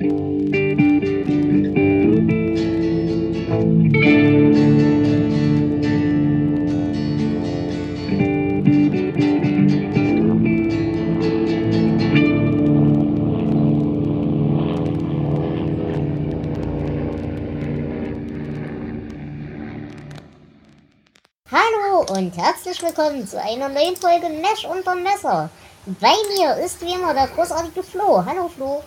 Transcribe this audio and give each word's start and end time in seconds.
Hallo 0.00 0.06
und 22.10 22.36
herzlich 22.36 22.80
willkommen 22.80 23.26
zu 23.26 23.42
einer 23.42 23.68
neuen 23.68 23.96
Folge 23.96 24.28
Mesh 24.28 24.64
unter 24.64 24.94
Messer. 24.94 25.50
Bei 26.00 26.12
mir 26.36 26.62
ist 26.62 26.82
wie 26.82 26.92
immer 26.92 27.14
der 27.14 27.28
großartige 27.28 27.82
Flo. 27.82 28.22
Hallo 28.22 28.48
Flo. 28.48 28.84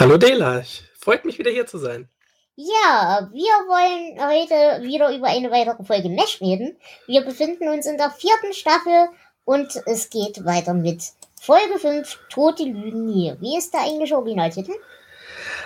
Hallo 0.00 0.18
Dela, 0.18 0.64
freut 0.98 1.24
mich 1.24 1.38
wieder 1.38 1.52
hier 1.52 1.64
zu 1.64 1.78
sein. 1.78 2.08
Ja, 2.56 3.28
wir 3.30 3.52
wollen 3.68 4.18
heute 4.18 4.82
wieder 4.82 5.14
über 5.14 5.28
eine 5.28 5.52
weitere 5.52 5.84
Folge 5.84 6.08
Mesh 6.08 6.40
reden. 6.40 6.76
Wir 7.06 7.24
befinden 7.24 7.68
uns 7.68 7.86
in 7.86 7.98
der 7.98 8.10
vierten 8.10 8.52
Staffel 8.52 9.10
und 9.44 9.80
es 9.86 10.10
geht 10.10 10.44
weiter 10.44 10.74
mit 10.74 11.04
Folge 11.40 11.78
5, 11.78 12.18
Tote 12.30 12.64
Lügen 12.64 13.12
hier. 13.12 13.40
Wie 13.40 13.56
ist 13.56 13.72
der 13.72 13.82
englische 13.82 14.16
Originaltitel? 14.16 14.72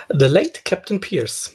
The 0.09 0.25
Late 0.25 0.61
Captain 0.63 0.99
Pierce. 0.99 1.51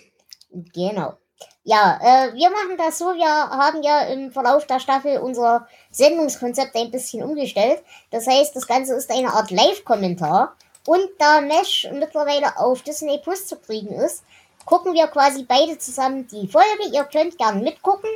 Genau. 0.51 1.20
Ja, 1.65 1.99
äh, 2.03 2.35
wir 2.35 2.51
machen 2.51 2.79
das 2.79 2.99
so, 2.99 3.05
wir 3.15 3.27
haben 3.29 3.83
ja 3.83 4.03
im 4.05 4.33
Verlauf 4.33 4.67
der 4.67 4.81
Staffel 4.81 5.19
unser 5.19 5.69
Sendungskonzept 5.91 6.75
ein 6.75 6.91
bisschen 6.91 7.23
umgestellt. 7.23 7.83
Das 8.11 8.27
heißt, 8.27 8.57
das 8.57 8.67
Ganze 8.67 8.95
ist 8.95 9.11
eine 9.11 9.33
Art 9.33 9.51
Live-Kommentar. 9.51 10.57
Und 10.87 11.07
da 11.19 11.43
Mesh 11.43 11.89
mittlerweile 11.93 12.59
auf 12.59 12.81
Disney 12.83 13.19
Plus 13.23 13.47
zu 13.47 13.57
kriegen 13.57 13.95
ist, 13.95 14.25
gucken 14.65 14.95
wir 14.95 15.07
quasi 15.09 15.45
beide 15.45 15.77
zusammen 15.77 16.27
die 16.29 16.49
Folge. 16.49 16.89
Ihr 16.93 17.05
könnt 17.05 17.37
gerne 17.37 17.61
mitgucken. 17.63 18.09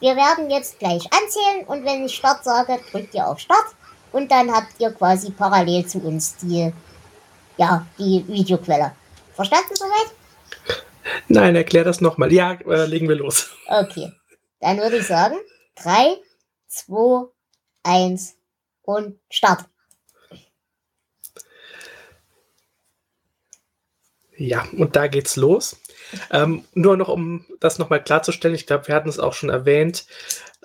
Wir 0.00 0.16
werden 0.16 0.50
jetzt 0.50 0.78
gleich 0.78 1.06
anzählen 1.12 1.66
und 1.66 1.84
wenn 1.84 2.04
ich 2.04 2.14
Start 2.14 2.44
sage, 2.44 2.78
drückt 2.90 3.14
ihr 3.14 3.26
auf 3.26 3.38
Start 3.38 3.66
und 4.12 4.30
dann 4.30 4.50
habt 4.54 4.72
ihr 4.78 4.90
quasi 4.92 5.30
parallel 5.30 5.86
zu 5.86 5.98
uns 5.98 6.36
die, 6.36 6.72
ja, 7.58 7.84
die 7.98 8.26
Videoquelle. 8.26 8.92
Verstanden 9.34 9.74
soweit? 9.74 10.14
Nein, 11.28 11.56
erklär 11.56 11.84
das 11.84 12.00
nochmal. 12.00 12.32
Ja, 12.32 12.52
äh, 12.52 12.86
legen 12.86 13.08
wir 13.08 13.16
los. 13.16 13.50
Okay. 13.66 14.12
Dann 14.60 14.78
würde 14.78 14.98
ich 14.98 15.06
sagen, 15.06 15.36
3, 15.76 16.16
2, 16.68 17.28
1 17.82 18.36
und 18.82 19.18
Start. 19.30 19.66
Ja, 24.38 24.66
und 24.76 24.96
da 24.96 25.06
geht's 25.06 25.36
los. 25.36 25.80
Ähm, 26.30 26.64
nur 26.74 26.96
noch, 26.96 27.08
um 27.08 27.46
das 27.60 27.78
nochmal 27.78 28.02
klarzustellen, 28.02 28.54
ich 28.54 28.66
glaube, 28.66 28.88
wir 28.88 28.94
hatten 28.94 29.08
es 29.08 29.18
auch 29.18 29.32
schon 29.32 29.48
erwähnt. 29.48 30.06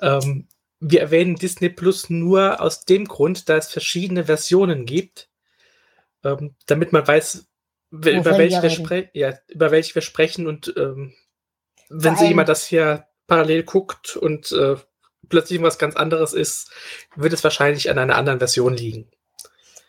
Ähm, 0.01 0.47
wir 0.79 0.99
erwähnen 0.99 1.35
Disney 1.35 1.69
Plus 1.69 2.09
nur 2.09 2.59
aus 2.59 2.85
dem 2.85 3.05
Grund, 3.05 3.47
da 3.47 3.55
es 3.57 3.71
verschiedene 3.71 4.25
Versionen 4.25 4.85
gibt, 4.85 5.29
ähm, 6.23 6.55
damit 6.65 6.91
man 6.91 7.07
weiß, 7.07 7.47
über 7.91 8.37
welche, 8.37 8.61
wir 8.63 9.09
ja, 9.13 9.33
über 9.47 9.71
welche 9.71 9.95
wir 9.95 10.01
sprechen 10.01 10.47
und 10.47 10.73
ähm, 10.77 11.13
wenn 11.89 12.15
sich 12.15 12.29
jemand 12.29 12.47
das 12.47 12.65
hier 12.65 13.05
parallel 13.27 13.63
guckt 13.63 14.15
und 14.15 14.51
äh, 14.53 14.75
plötzlich 15.29 15.55
irgendwas 15.55 15.77
ganz 15.77 15.95
anderes 15.95 16.33
ist, 16.33 16.71
wird 17.15 17.33
es 17.33 17.43
wahrscheinlich 17.43 17.89
an 17.89 17.97
einer 17.97 18.15
anderen 18.15 18.39
Version 18.39 18.73
liegen. 18.73 19.09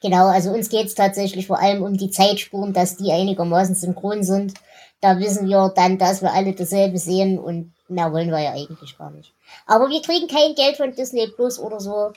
Genau, 0.03 0.27
also 0.27 0.51
uns 0.51 0.69
geht 0.69 0.87
es 0.87 0.97
tatsächlich 0.97 1.47
vor 1.47 1.61
allem 1.61 1.83
um 1.83 1.97
die 1.97 2.11
Zeitspuren, 2.11 2.73
dass 2.73 2.97
die 2.97 3.13
einigermaßen 3.13 3.77
synchron 3.77 4.25
sind. 4.25 4.55
Da 5.01 5.19
wissen 5.19 5.49
wir 5.49 5.73
dann, 5.75 5.99
dass 5.99 6.23
wir 6.23 6.33
alle 6.33 6.53
dasselbe 6.55 6.99
sehen 6.99 7.39
und 7.39 7.73
mehr 7.89 8.13
wollen 8.13 8.31
wir 8.31 8.41
ja 8.41 8.53
eigentlich 8.53 8.99
gar 8.99 9.11
nicht. 9.11 9.33
Aber 9.67 9.89
wir 9.91 10.03
kriegen 10.03 10.27
kein 10.27 10.55
Geld 10.55 10.77
von 10.77 10.95
Disney 10.95 11.29
Plus 11.29 11.59
oder 11.59 11.79
so. 11.79 12.13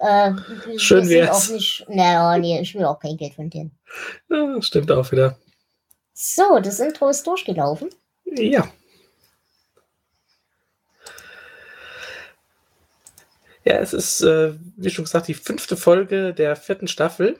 Äh, 0.00 0.32
Schön 0.78 1.08
wär's. 1.08 1.48
auch 1.48 1.52
nicht. 1.54 1.84
Nee, 1.88 2.60
ich 2.60 2.74
will 2.74 2.84
auch 2.84 3.00
kein 3.00 3.16
Geld 3.16 3.34
von 3.34 3.50
denen. 3.50 3.72
Ja, 4.28 4.60
stimmt 4.62 4.90
auch 4.92 5.10
wieder. 5.12 5.38
So, 6.14 6.58
das 6.60 6.78
Intro 6.80 7.08
ist 7.08 7.26
durchgelaufen. 7.26 7.88
Ja. 8.24 8.68
Ja, 13.64 13.74
es 13.80 13.92
ist, 13.92 14.20
äh, 14.22 14.54
wie 14.76 14.90
schon 14.90 15.04
gesagt, 15.04 15.28
die 15.28 15.34
fünfte 15.34 15.76
Folge 15.76 16.32
der 16.32 16.56
vierten 16.56 16.88
Staffel. 16.88 17.38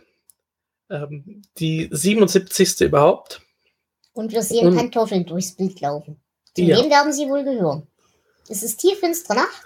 Ähm, 0.90 1.42
die 1.58 1.88
77. 1.92 2.80
überhaupt. 2.80 3.42
Und 4.14 4.32
wir 4.32 4.42
sehen 4.42 4.69
Und- 4.69 4.76
Pantoffeln 4.76 5.25
durchs 5.26 5.52
Bild 5.52 5.80
laufen. 5.80 6.20
Zu 6.54 6.62
Ja. 6.62 6.78
wem 6.82 6.90
werden 6.90 7.12
sie 7.12 7.28
wohl 7.28 7.44
gehören? 7.44 7.86
Es 8.48 8.62
ist 8.62 8.78
tieffinstere 8.80 9.36
Nacht. 9.36 9.62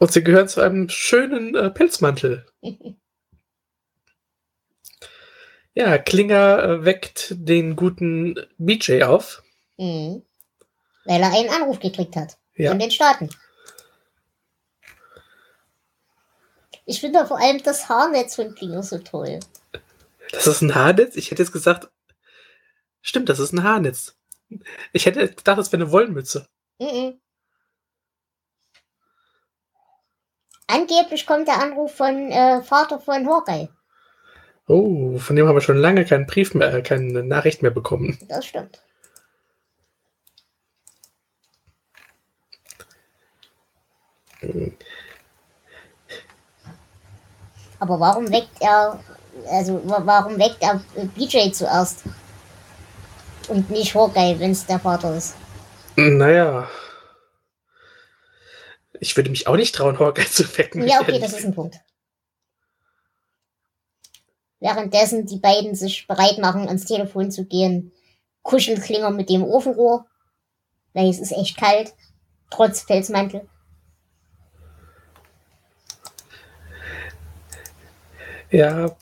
Und 0.00 0.10
sie 0.12 0.24
gehören 0.24 0.48
zu 0.48 0.62
einem 0.62 0.88
schönen 0.88 1.54
äh, 1.54 1.70
Pelzmantel. 1.70 2.46
Ja, 5.72 5.98
Klinger 5.98 6.64
äh, 6.64 6.84
weckt 6.84 7.28
den 7.30 7.76
guten 7.76 8.34
BJ 8.58 9.04
auf. 9.04 9.40
Mhm. 9.78 10.24
Weil 11.04 11.22
er 11.22 11.32
einen 11.32 11.48
Anruf 11.48 11.78
gekriegt 11.78 12.16
hat. 12.16 12.36
Ja. 12.56 12.70
Von 12.70 12.80
den 12.80 12.90
Staaten. 12.90 13.30
Ich 16.86 17.00
finde 17.00 17.24
vor 17.24 17.40
allem 17.40 17.62
das 17.62 17.88
Haarnetz 17.88 18.34
von 18.34 18.52
Klinger 18.56 18.82
so 18.82 18.98
toll. 18.98 19.38
Das 20.32 20.48
ist 20.48 20.60
ein 20.60 20.74
Haarnetz? 20.74 21.14
Ich 21.14 21.30
hätte 21.30 21.42
jetzt 21.42 21.52
gesagt, 21.52 21.88
stimmt, 23.00 23.28
das 23.28 23.38
ist 23.38 23.52
ein 23.52 23.62
Haarnetz. 23.62 24.18
Ich 24.92 25.06
hätte 25.06 25.28
gedacht, 25.28 25.56
das 25.56 25.70
wäre 25.70 25.84
eine 25.84 25.92
Wollmütze. 25.92 26.48
Mhm. 26.80 27.19
Angeblich 30.72 31.26
kommt 31.26 31.48
der 31.48 31.60
Anruf 31.60 31.94
von 31.94 32.30
äh, 32.30 32.62
Vater 32.62 33.00
von 33.00 33.26
Hawkeye. 33.26 33.68
Oh, 34.66 35.18
von 35.18 35.34
dem 35.36 35.48
haben 35.48 35.56
wir 35.56 35.60
schon 35.62 35.78
lange 35.78 36.04
keinen 36.04 36.26
Brief 36.26 36.54
mehr, 36.54 36.72
äh, 36.72 36.82
keine 36.82 37.22
Nachricht 37.24 37.62
mehr 37.62 37.72
bekommen. 37.72 38.18
Das 38.28 38.46
stimmt. 38.46 38.80
Aber 47.78 47.98
warum 47.98 48.30
weckt 48.30 48.60
er, 48.60 48.98
also 49.48 49.80
wa- 49.84 50.02
warum 50.04 50.38
weckt 50.38 50.62
er 50.62 50.80
BJ 51.16 51.50
zuerst? 51.52 52.04
Und 53.48 53.70
nicht 53.70 53.94
Hawkeye, 53.94 54.38
wenn 54.38 54.52
es 54.52 54.66
der 54.66 54.78
Vater 54.78 55.16
ist. 55.16 55.34
Naja. 55.96 56.68
Ich 58.98 59.16
würde 59.16 59.30
mich 59.30 59.46
auch 59.46 59.56
nicht 59.56 59.74
trauen, 59.74 59.98
Hawkeye 59.98 60.26
zu 60.26 60.44
wecken. 60.58 60.86
Ja, 60.86 61.00
okay, 61.00 61.18
das 61.18 61.32
ist 61.32 61.44
ein 61.44 61.54
Punkt. 61.54 61.76
Währenddessen 64.58 65.26
die 65.26 65.38
beiden 65.38 65.74
sich 65.74 66.06
bereit 66.06 66.38
machen, 66.38 66.68
ans 66.68 66.84
Telefon 66.84 67.30
zu 67.30 67.46
gehen, 67.46 67.92
kuschelt 68.42 68.82
Klinger 68.82 69.10
mit 69.10 69.30
dem 69.30 69.42
Ofenrohr, 69.42 70.06
weil 70.92 71.08
es 71.08 71.18
ist 71.18 71.32
echt 71.32 71.56
kalt, 71.56 71.94
trotz 72.50 72.82
Felsmantel. 72.82 73.48
Ja. 78.50 78.96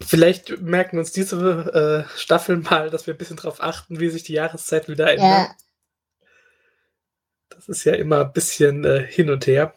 Vielleicht 0.00 0.60
merken 0.60 0.98
uns 0.98 1.12
diese 1.12 2.06
äh, 2.08 2.18
Staffel 2.18 2.56
mal, 2.56 2.90
dass 2.90 3.06
wir 3.06 3.14
ein 3.14 3.18
bisschen 3.18 3.36
darauf 3.36 3.62
achten, 3.62 4.00
wie 4.00 4.08
sich 4.08 4.22
die 4.22 4.32
Jahreszeit 4.32 4.88
wieder 4.88 5.10
ändert. 5.10 5.48
Ja, 5.48 5.54
Das 7.60 7.68
ist 7.68 7.84
ja 7.84 7.92
immer 7.94 8.22
ein 8.22 8.32
bisschen 8.32 8.84
äh, 8.86 9.06
hin 9.06 9.28
und 9.28 9.46
her. 9.46 9.74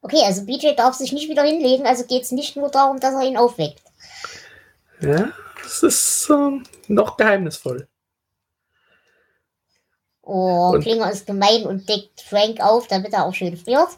okay, 0.00 0.22
also 0.24 0.46
BJ 0.46 0.72
darf 0.76 0.94
sich 0.94 1.12
nicht 1.12 1.28
wieder 1.28 1.42
hinlegen, 1.42 1.86
also 1.86 2.04
geht 2.06 2.22
es 2.22 2.32
nicht 2.32 2.56
nur 2.56 2.70
darum, 2.70 2.98
dass 2.98 3.14
er 3.14 3.22
ihn 3.28 3.36
aufweckt. 3.36 3.82
Ja, 5.02 5.30
es 5.62 5.82
ist 5.82 6.30
ähm, 6.30 6.64
noch 6.86 7.18
geheimnisvoll. 7.18 7.86
Oh, 10.22 10.70
Und- 10.74 10.80
Klinger 10.82 11.10
ist 11.10 11.26
gemein 11.26 11.64
und 11.66 11.86
deckt 11.86 12.22
Frank 12.22 12.60
auf, 12.60 12.86
damit 12.88 13.12
er 13.12 13.26
auch 13.26 13.34
schön 13.34 13.56
friert 13.58 13.90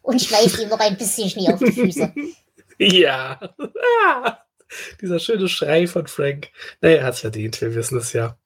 und 0.00 0.22
schmeißt 0.22 0.60
ihm 0.60 0.70
noch 0.70 0.80
ein 0.80 0.96
bisschen 0.96 1.28
Schnee 1.28 1.52
auf 1.52 1.58
die 1.60 1.72
Füße. 1.72 2.12
Ja. 2.80 3.38
Ah, 4.14 4.38
dieser 5.00 5.18
schöne 5.18 5.48
Schrei 5.48 5.86
von 5.88 6.06
Frank. 6.06 6.50
Naja, 6.80 6.98
er 6.98 7.04
hat's 7.06 7.20
verdient, 7.20 7.60
wir 7.60 7.74
wissen 7.74 7.98
es 7.98 8.12
ja. 8.12 8.38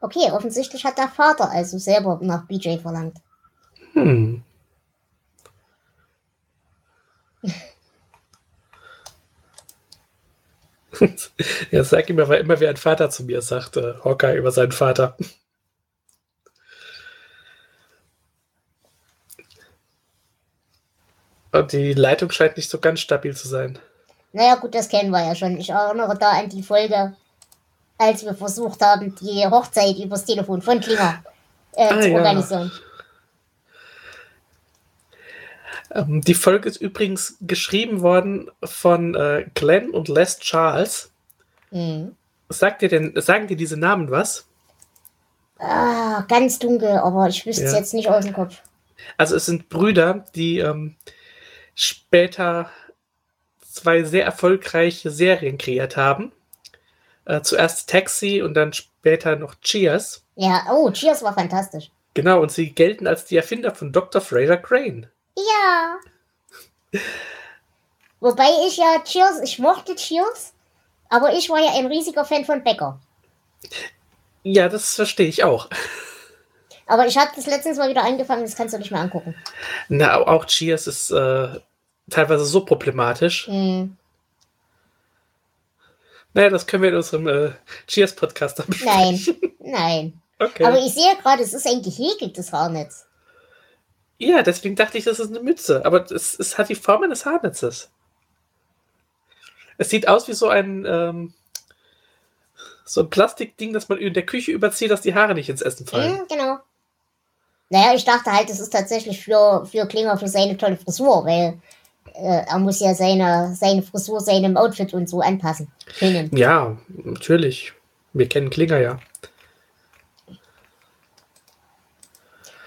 Okay, 0.00 0.30
offensichtlich 0.30 0.84
hat 0.84 0.98
der 0.98 1.08
Vater 1.08 1.50
also 1.50 1.78
selber 1.78 2.18
nach 2.22 2.46
BJ 2.46 2.76
verlangt. 2.78 3.16
Hm. 3.94 4.42
ja, 11.70 11.84
sag 11.84 12.08
ihm 12.10 12.18
aber 12.18 12.38
immer, 12.38 12.60
wie 12.60 12.68
ein 12.68 12.76
Vater 12.76 13.10
zu 13.10 13.24
mir 13.24 13.42
sagt, 13.42 13.76
äh, 13.76 13.94
Hawkeye 14.04 14.36
über 14.36 14.50
seinen 14.50 14.72
Vater. 14.72 15.16
Und 21.52 21.72
die 21.72 21.94
Leitung 21.94 22.30
scheint 22.30 22.56
nicht 22.56 22.70
so 22.70 22.78
ganz 22.78 23.00
stabil 23.00 23.34
zu 23.34 23.48
sein. 23.48 23.78
Naja, 24.32 24.56
gut, 24.56 24.74
das 24.74 24.88
kennen 24.88 25.10
wir 25.10 25.24
ja 25.24 25.34
schon. 25.34 25.56
Ich 25.58 25.70
erinnere 25.70 26.16
da 26.16 26.32
an 26.32 26.48
die 26.48 26.62
Folge, 26.62 27.14
als 27.98 28.24
wir 28.24 28.34
versucht 28.34 28.80
haben, 28.80 29.14
die 29.16 29.44
Hochzeit 29.46 29.98
übers 29.98 30.24
Telefon 30.24 30.62
von 30.62 30.80
Klinger 30.80 31.22
äh, 31.72 31.88
Ah, 31.88 32.00
zu 32.00 32.08
ja. 32.08 32.16
organisieren. 32.16 32.72
Ähm, 35.94 36.20
die 36.20 36.34
Folge 36.34 36.68
ist 36.68 36.76
übrigens 36.80 37.36
geschrieben 37.40 38.00
worden 38.02 38.50
von 38.62 39.14
äh, 39.14 39.46
Glenn 39.54 39.90
und 39.90 40.08
Les 40.08 40.38
Charles. 40.38 41.10
Mhm. 41.70 42.14
Sagt 42.48 42.82
dir 42.82 42.88
denn, 42.88 43.12
sagen 43.20 43.46
dir 43.46 43.56
diese 43.56 43.76
Namen 43.76 44.10
was? 44.10 44.46
Ah, 45.58 46.22
ganz 46.28 46.58
dunkel, 46.58 46.98
aber 46.98 47.28
ich 47.28 47.44
wüsste 47.46 47.64
es 47.64 47.72
Ja. 47.72 47.78
jetzt 47.78 47.94
nicht 47.94 48.08
aus 48.08 48.24
dem 48.24 48.34
Kopf. 48.34 48.62
Also 49.16 49.36
es 49.36 49.46
sind 49.46 49.68
Brüder, 49.68 50.24
die 50.34 50.58
ähm, 50.58 50.94
später 51.74 52.70
zwei 53.70 54.02
sehr 54.04 54.24
erfolgreiche 54.24 55.10
Serien 55.10 55.58
kreiert 55.58 55.96
haben. 55.96 56.32
Äh, 57.28 57.42
zuerst 57.42 57.90
Taxi 57.90 58.40
und 58.40 58.54
dann 58.54 58.72
später 58.72 59.36
noch 59.36 59.54
Cheers. 59.60 60.24
Ja, 60.36 60.64
oh, 60.72 60.90
Cheers 60.90 61.22
war 61.22 61.34
fantastisch. 61.34 61.90
Genau, 62.14 62.40
und 62.40 62.50
sie 62.50 62.72
gelten 62.72 63.06
als 63.06 63.26
die 63.26 63.36
Erfinder 63.36 63.74
von 63.74 63.92
Dr. 63.92 64.22
Fraser 64.22 64.56
Crane. 64.56 65.10
Ja. 65.36 67.00
Wobei 68.20 68.48
ich 68.66 68.78
ja 68.78 69.02
Cheers, 69.04 69.42
ich 69.42 69.58
mochte 69.58 69.94
Cheers, 69.94 70.54
aber 71.10 71.34
ich 71.34 71.50
war 71.50 71.60
ja 71.60 71.72
ein 71.78 71.86
riesiger 71.86 72.24
Fan 72.24 72.46
von 72.46 72.64
Becker. 72.64 72.98
Ja, 74.42 74.70
das 74.70 74.94
verstehe 74.94 75.28
ich 75.28 75.44
auch. 75.44 75.68
Aber 76.86 77.06
ich 77.06 77.18
habe 77.18 77.30
das 77.36 77.44
letztens 77.44 77.76
mal 77.76 77.90
wieder 77.90 78.04
angefangen, 78.04 78.44
das 78.44 78.56
kannst 78.56 78.72
du 78.72 78.78
nicht 78.78 78.90
mehr 78.90 79.02
angucken. 79.02 79.34
Na, 79.90 80.16
auch 80.16 80.46
Cheers 80.46 80.86
ist 80.86 81.10
äh, 81.10 81.60
teilweise 82.08 82.46
so 82.46 82.64
problematisch. 82.64 83.48
Hm. 83.48 83.97
Naja, 86.34 86.50
das 86.50 86.66
können 86.66 86.82
wir 86.82 86.90
in 86.90 86.96
unserem 86.96 87.26
äh, 87.26 87.52
Cheers-Podcast 87.86 88.58
dann 88.58 88.66
Nein, 88.84 89.12
besprechen. 89.16 89.56
nein. 89.60 90.22
Okay. 90.38 90.64
Aber 90.64 90.78
ich 90.78 90.94
sehe 90.94 91.16
gerade, 91.22 91.42
es 91.42 91.52
ist 91.54 91.66
ein 91.66 91.82
gehäkeltes 91.82 92.52
Haarnetz. 92.52 93.06
ja, 94.18 94.42
deswegen 94.42 94.76
dachte 94.76 94.98
ich, 94.98 95.04
das 95.04 95.18
ist 95.18 95.30
eine 95.30 95.40
Mütze. 95.40 95.84
Aber 95.84 96.04
es, 96.10 96.38
es 96.38 96.58
hat 96.58 96.68
die 96.68 96.74
Form 96.76 97.02
eines 97.02 97.24
Haarnetzes. 97.26 97.90
Es 99.78 99.90
sieht 99.90 100.08
aus 100.08 100.28
wie 100.28 100.32
so 100.34 100.48
ein, 100.48 100.84
ähm, 100.86 101.34
so 102.84 103.02
ein 103.02 103.10
Plastikding, 103.10 103.72
das 103.72 103.88
man 103.88 103.98
in 103.98 104.14
der 104.14 104.26
Küche 104.26 104.52
überzieht, 104.52 104.90
dass 104.90 105.00
die 105.02 105.14
Haare 105.14 105.34
nicht 105.34 105.48
ins 105.48 105.62
Essen 105.62 105.86
fallen. 105.86 106.18
Hm, 106.18 106.26
genau. 106.28 106.58
Naja, 107.70 107.94
ich 107.94 108.04
dachte 108.04 108.32
halt, 108.32 108.48
das 108.48 108.60
ist 108.60 108.70
tatsächlich 108.72 109.22
für, 109.22 109.66
für 109.66 109.86
Klinger 109.86 110.16
für 110.18 110.28
seine 110.28 110.56
tolle 110.56 110.76
Frisur, 110.78 111.24
weil 111.26 111.60
äh, 112.14 112.44
er 112.46 112.58
muss 112.58 112.80
ja 112.80 112.94
seine, 112.94 113.54
seine 113.54 113.82
Frisur 113.82 114.20
seinem 114.20 114.56
Outfit 114.56 114.94
und 114.94 115.08
so 115.08 115.20
anpassen 115.20 115.70
können. 115.98 116.30
Ja, 116.36 116.76
natürlich. 116.88 117.72
Wir 118.12 118.28
kennen 118.28 118.50
Klinger 118.50 118.78
ja. 118.78 118.98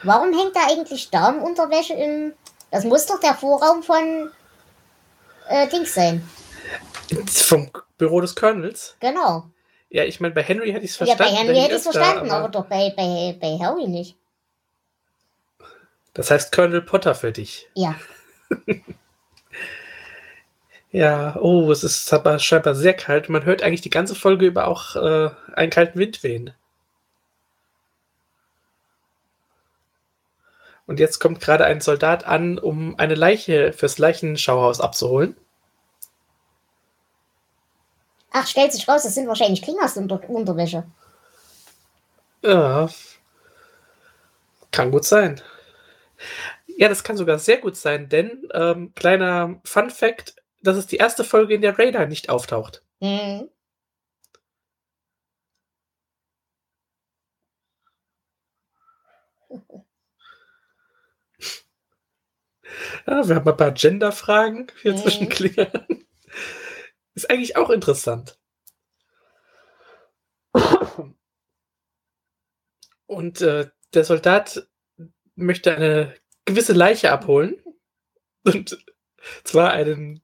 Warum 0.04 0.38
hängt 0.38 0.56
da 0.56 0.62
eigentlich 0.70 1.10
Damenunterwäsche 1.10 1.94
im. 1.94 2.34
Das 2.72 2.86
muss 2.86 3.06
doch 3.06 3.20
der 3.20 3.34
Vorraum 3.36 3.84
von 3.84 4.32
äh, 5.50 5.68
Dings 5.68 5.94
sein. 5.94 6.28
Vom 7.28 7.70
Büro 7.98 8.22
des 8.22 8.36
Colonels. 8.36 8.96
Genau. 9.00 9.46
Ja, 9.90 10.06
ich 10.06 10.22
meine, 10.22 10.34
bei 10.34 10.42
Henry 10.42 10.72
hätte 10.72 10.86
ich 10.86 10.92
es 10.92 11.00
Ja, 11.00 11.06
verstanden. 11.06 11.34
bei 11.34 11.40
Henry 11.40 11.56
hätte 11.60 11.76
ich 11.76 11.78
es 11.78 11.84
verstanden, 11.84 12.32
aber 12.32 12.48
doch 12.48 12.66
bei, 12.66 12.94
bei, 12.96 13.38
bei 13.40 13.58
Harry 13.64 13.88
nicht. 13.88 14.16
Das 16.14 16.32
heißt 16.32 16.52
Colonel 16.54 16.82
Potter 16.82 17.14
für 17.14 17.32
dich. 17.32 17.68
Ja. 17.76 17.96
Ja, 20.92 21.38
oh, 21.40 21.72
es 21.72 21.84
ist 21.84 22.12
aber 22.14 22.38
scheinbar 22.40 22.76
sehr 22.76 22.94
kalt. 22.94 23.30
Man 23.30 23.46
hört 23.46 23.64
eigentlich 23.64 23.82
die 23.82 23.90
ganze 23.90 24.14
Folge 24.14 24.46
über 24.46 24.68
auch 24.68 24.96
äh, 24.96 25.30
einen 25.54 25.72
kalten 25.72 25.98
Wind 25.98 26.22
wehen. 26.24 26.54
Und 30.86 31.00
jetzt 31.00 31.20
kommt 31.20 31.40
gerade 31.40 31.64
ein 31.64 31.80
Soldat 31.80 32.26
an, 32.26 32.60
um 32.60 33.00
eine 33.00 33.16
Leiche 33.16 33.72
fürs 33.72 33.98
Leichenschauhaus 33.98 34.82
abzuholen. 34.82 35.38
Ach, 38.32 38.46
stellt 38.46 38.74
sich 38.74 38.88
raus, 38.88 39.04
das 39.04 39.16
sind 39.16 39.28
wahrscheinlich 39.28 39.62
Klingers 39.62 39.96
Unter 39.96 40.30
Unterwäsche. 40.30 40.84
Ja, 42.42 42.90
kann 44.72 44.92
gut 44.92 45.06
sein. 45.06 45.42
Ja, 46.66 46.90
das 46.90 47.04
kann 47.04 47.18
sogar 47.18 47.40
sehr 47.40 47.58
gut 47.58 47.78
sein, 47.78 48.10
denn 48.10 48.50
ähm, 48.54 48.94
kleiner 48.96 49.60
Fun 49.64 49.90
Fact: 49.90 50.41
Das 50.63 50.78
ist 50.78 50.92
die 50.92 50.98
erste 50.98 51.24
Folge, 51.24 51.54
in 51.56 51.62
der 51.62 51.78
Raider 51.78 52.06
nicht 52.08 52.30
auftaucht. 52.30 52.84
Hm. 53.02 53.50
Ja, 63.08 63.28
wir 63.28 63.36
haben 63.36 63.48
ein 63.48 63.58
paar 63.58 63.72
Gender-Fragen 63.72 64.68
hier 64.81 64.94
Mhm. 64.94 64.98
zwischen 64.98 65.30
Klingern. 65.30 65.88
Ist 67.14 67.30
eigentlich 67.30 67.57
auch 67.57 67.69
interessant. 67.69 68.38
Und 73.06 73.42
äh, 73.42 73.69
der 73.94 74.04
Soldat 74.06 74.68
möchte 75.36 75.75
eine 75.75 76.16
gewisse 76.46 76.74
Leiche 76.74 77.12
abholen. 77.12 77.62
Und 78.46 78.84
zwar 79.44 79.72
einen 79.72 80.20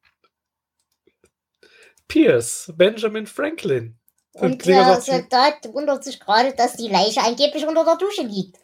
Pierce, 2.08 2.72
Benjamin 2.76 3.28
Franklin. 3.28 3.98
Und 4.34 4.66
der 4.66 5.02
Soldat 5.02 5.66
wundert 5.74 6.04
sich 6.04 6.20
gerade, 6.20 6.54
dass 6.54 6.74
die 6.74 6.88
Leiche 6.90 7.22
angeblich 7.22 7.66
unter 7.66 7.84
der 7.84 7.96
Dusche 7.98 8.22
liegt. 8.24 8.58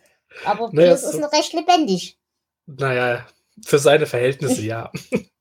Aber 0.45 0.69
Naja, 0.71 0.89
Pierce 0.89 1.01
so- 1.01 1.09
ist 1.09 1.19
noch 1.19 1.31
recht 1.33 1.53
lebendig. 1.53 2.19
Naja, 2.65 3.27
für 3.65 3.79
seine 3.79 4.05
Verhältnisse 4.05 4.61
ja. 4.61 4.91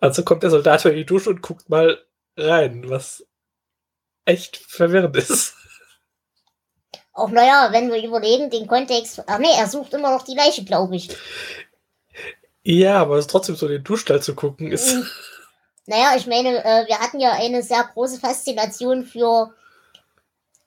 Also 0.00 0.24
kommt 0.24 0.42
der 0.42 0.50
Soldat 0.50 0.84
in 0.84 0.96
die 0.96 1.06
Dusche 1.06 1.30
und 1.30 1.42
guckt 1.42 1.68
mal 1.68 2.04
rein, 2.36 2.90
was 2.90 3.24
echt 4.24 4.56
verwirrend 4.56 5.16
ist. 5.16 5.54
Auch 7.12 7.28
naja, 7.30 7.68
wenn 7.70 7.92
wir 7.92 8.02
überlegen, 8.02 8.50
den 8.50 8.66
Kontext. 8.66 9.22
Ach 9.28 9.38
nee, 9.38 9.52
er 9.56 9.68
sucht 9.68 9.94
immer 9.94 10.10
noch 10.10 10.24
die 10.24 10.34
Leiche, 10.34 10.64
glaube 10.64 10.96
ich. 10.96 11.08
Ja, 12.64 12.96
aber 13.00 13.16
es 13.16 13.26
ist 13.26 13.30
trotzdem 13.30 13.54
so 13.54 13.66
in 13.66 13.72
den 13.72 13.84
Duschstall 13.84 14.20
zu 14.20 14.34
gucken 14.34 14.72
ist. 14.72 14.96
Naja, 15.86 16.14
ich 16.16 16.26
meine, 16.26 16.64
äh, 16.64 16.86
wir 16.86 16.98
hatten 17.00 17.18
ja 17.20 17.32
eine 17.32 17.62
sehr 17.62 17.82
große 17.84 18.20
Faszination 18.20 19.04
für 19.04 19.52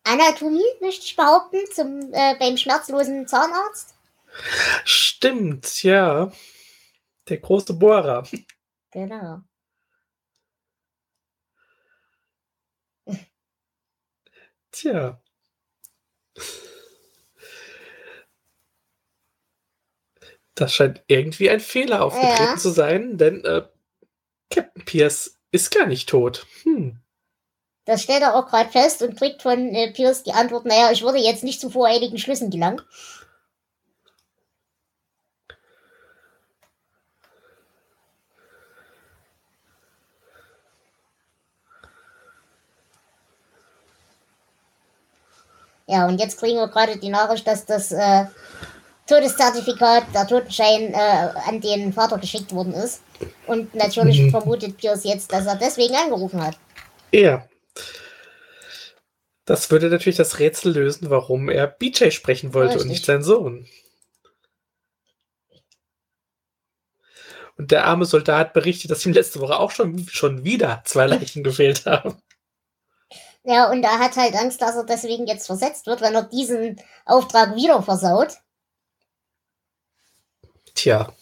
Anatomie, 0.04 0.64
möchte 0.82 1.04
ich 1.06 1.16
behaupten, 1.16 1.58
zum, 1.74 2.14
äh, 2.14 2.36
beim 2.40 2.58
schmerzlosen 2.58 3.28
Zahnarzt. 3.28 3.96
Stimmt, 4.84 5.84
ja. 5.84 6.32
Der 7.30 7.38
große 7.38 7.74
Bohrer. 7.74 8.24
Genau. 8.92 9.42
Tja. 14.72 15.20
Das 20.56 20.74
scheint 20.74 21.04
irgendwie 21.08 21.50
ein 21.50 21.60
Fehler 21.60 22.04
aufgetreten 22.04 22.44
Ja. 22.54 22.58
zu 22.58 22.70
sein, 22.70 23.18
denn 23.18 23.44
äh, 23.44 23.64
Captain 24.56 24.86
Pierce 24.86 25.38
ist 25.52 25.70
gar 25.72 25.86
nicht 25.86 26.08
tot. 26.08 26.48
Hm. 26.64 26.98
Das 27.84 28.02
stellt 28.02 28.22
er 28.22 28.36
auch 28.36 28.48
gerade 28.48 28.70
fest 28.70 29.02
und 29.02 29.18
kriegt 29.18 29.42
von 29.42 29.76
äh, 29.76 29.92
Pierce 29.92 30.24
die 30.24 30.32
Antwort, 30.32 30.66
naja, 30.66 30.92
ich 30.92 31.04
würde 31.04 31.20
jetzt 31.20 31.44
nicht 31.44 31.60
zu 31.60 31.70
voreiligen 31.70 32.18
Schlüssen 32.18 32.50
gelangen. 32.50 32.82
Ja, 45.88 46.08
und 46.08 46.20
jetzt 46.20 46.40
kriegen 46.40 46.58
wir 46.58 46.68
gerade 46.70 46.98
die 46.98 47.10
Nachricht, 47.10 47.46
dass 47.46 47.66
das 47.66 47.92
äh, 47.92 48.26
Todeszertifikat, 49.08 50.06
der 50.14 50.28
Totenschein, 50.28 50.94
äh, 50.94 51.30
an 51.48 51.62
den 51.62 51.94
Vater 51.94 52.18
geschickt 52.18 52.54
worden 52.54 52.74
ist. 52.74 53.02
Und 53.46 53.74
natürlich 53.76 54.20
Mhm. 54.20 54.32
vermutet 54.32 54.78
Pierce 54.78 55.04
jetzt, 55.04 55.32
dass 55.32 55.46
er 55.46 55.56
deswegen 55.56 55.96
angerufen 55.96 56.44
hat. 56.44 56.58
Ja. 57.12 57.48
Das 59.46 59.70
würde 59.70 59.90
natürlich 59.90 60.18
das 60.18 60.40
Rätsel 60.40 60.74
lösen, 60.74 61.12
warum 61.12 61.50
er 61.50 61.68
BJ 61.68 62.10
sprechen 62.10 62.54
wollte 62.56 62.74
und 62.74 62.78
Richtig. 62.80 62.92
nicht 62.92 63.06
sein 63.06 63.22
Sohn. 63.22 63.68
Und 67.58 67.72
der 67.72 67.86
arme 67.86 68.06
Soldat 68.06 68.54
berichtet, 68.54 68.92
dass 68.92 69.06
ihm 69.06 69.14
letzte 69.14 69.40
Woche 69.40 69.60
auch 69.60 69.72
schon, 69.72 70.08
schon 70.10 70.44
wieder 70.44 70.82
zwei 70.86 71.06
Leichen 71.08 71.44
gefehlt 71.44 71.86
haben. 71.86 72.18
Ja, 73.44 73.70
und 73.70 73.84
er 73.84 74.00
hat 74.00 74.18
halt 74.18 74.36
Angst, 74.36 74.62
dass 74.62 74.76
er 74.76 74.84
deswegen 74.86 75.28
jetzt 75.28 75.46
versetzt 75.46 75.86
wird, 75.86 76.02
wenn 76.02 76.16
er 76.16 76.24
diesen 76.24 76.82
Auftrag 77.06 77.56
wieder 77.56 77.82
versaut. 77.84 78.38
Tja. 80.76 81.14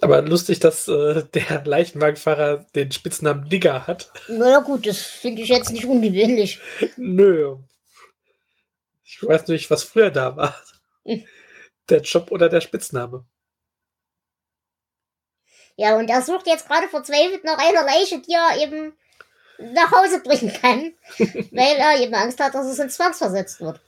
Aber 0.00 0.22
lustig, 0.22 0.60
dass 0.60 0.86
äh, 0.88 1.24
der 1.24 1.64
Leichenwagenfahrer 1.64 2.66
den 2.74 2.92
Spitznamen 2.92 3.48
Nigger 3.48 3.86
hat. 3.86 4.12
Na 4.28 4.60
gut, 4.60 4.86
das 4.86 4.98
finde 4.98 5.42
ich 5.42 5.48
jetzt 5.48 5.72
nicht 5.72 5.86
ungewöhnlich. 5.86 6.60
Nö. 6.96 7.56
Ich 9.04 9.22
weiß 9.22 9.48
nicht, 9.48 9.70
was 9.70 9.82
früher 9.82 10.10
da 10.10 10.36
war. 10.36 10.54
Hm. 11.04 11.24
Der 11.88 12.00
Job 12.02 12.30
oder 12.30 12.48
der 12.48 12.60
Spitzname. 12.60 13.24
Ja, 15.76 15.96
und 15.96 16.08
er 16.08 16.22
sucht 16.22 16.46
jetzt 16.46 16.68
gerade 16.68 16.88
verzweifelt 16.88 17.44
nach 17.44 17.58
einer 17.58 17.84
Leiche, 17.84 18.20
die 18.20 18.32
er 18.32 18.62
eben 18.62 18.94
nach 19.58 19.90
Hause 19.92 20.20
bringen 20.20 20.52
kann, 20.52 20.94
weil 21.52 21.76
er 21.76 22.00
eben 22.00 22.14
Angst 22.14 22.40
hat, 22.40 22.54
dass 22.54 22.66
es 22.66 22.78
ins 22.78 22.94
Zwangsversetzt 22.94 23.60
wird. 23.60 23.80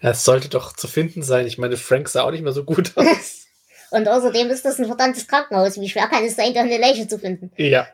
Es 0.00 0.24
sollte 0.24 0.48
doch 0.48 0.74
zu 0.74 0.88
finden 0.88 1.22
sein. 1.22 1.46
Ich 1.46 1.58
meine, 1.58 1.76
Frank 1.76 2.08
sah 2.08 2.22
auch 2.22 2.30
nicht 2.30 2.42
mehr 2.42 2.52
so 2.52 2.64
gut 2.64 2.92
aus. 2.96 3.46
Und 3.90 4.08
außerdem 4.08 4.48
ist 4.50 4.64
das 4.64 4.78
ein 4.78 4.86
verdammtes 4.86 5.26
Krankenhaus. 5.28 5.80
Wie 5.80 5.88
schwer 5.88 6.08
kann 6.08 6.24
es 6.24 6.36
sein, 6.36 6.54
da 6.54 6.60
eine 6.60 6.78
Leiche 6.78 7.06
zu 7.06 7.18
finden? 7.18 7.50
ja. 7.56 7.86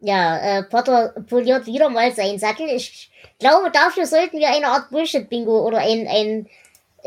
Ja, 0.00 0.38
äh, 0.38 0.62
Potter 0.62 1.08
poliert 1.28 1.66
wieder 1.66 1.88
mal 1.88 2.14
seinen 2.14 2.38
Sattel. 2.38 2.68
Ich 2.68 3.10
glaube, 3.40 3.72
dafür 3.72 4.06
sollten 4.06 4.38
wir 4.38 4.48
eine 4.48 4.68
Art 4.68 4.90
Bullshit-Bingo 4.90 5.66
oder 5.66 5.78
ein, 5.78 6.06
ein 6.06 6.48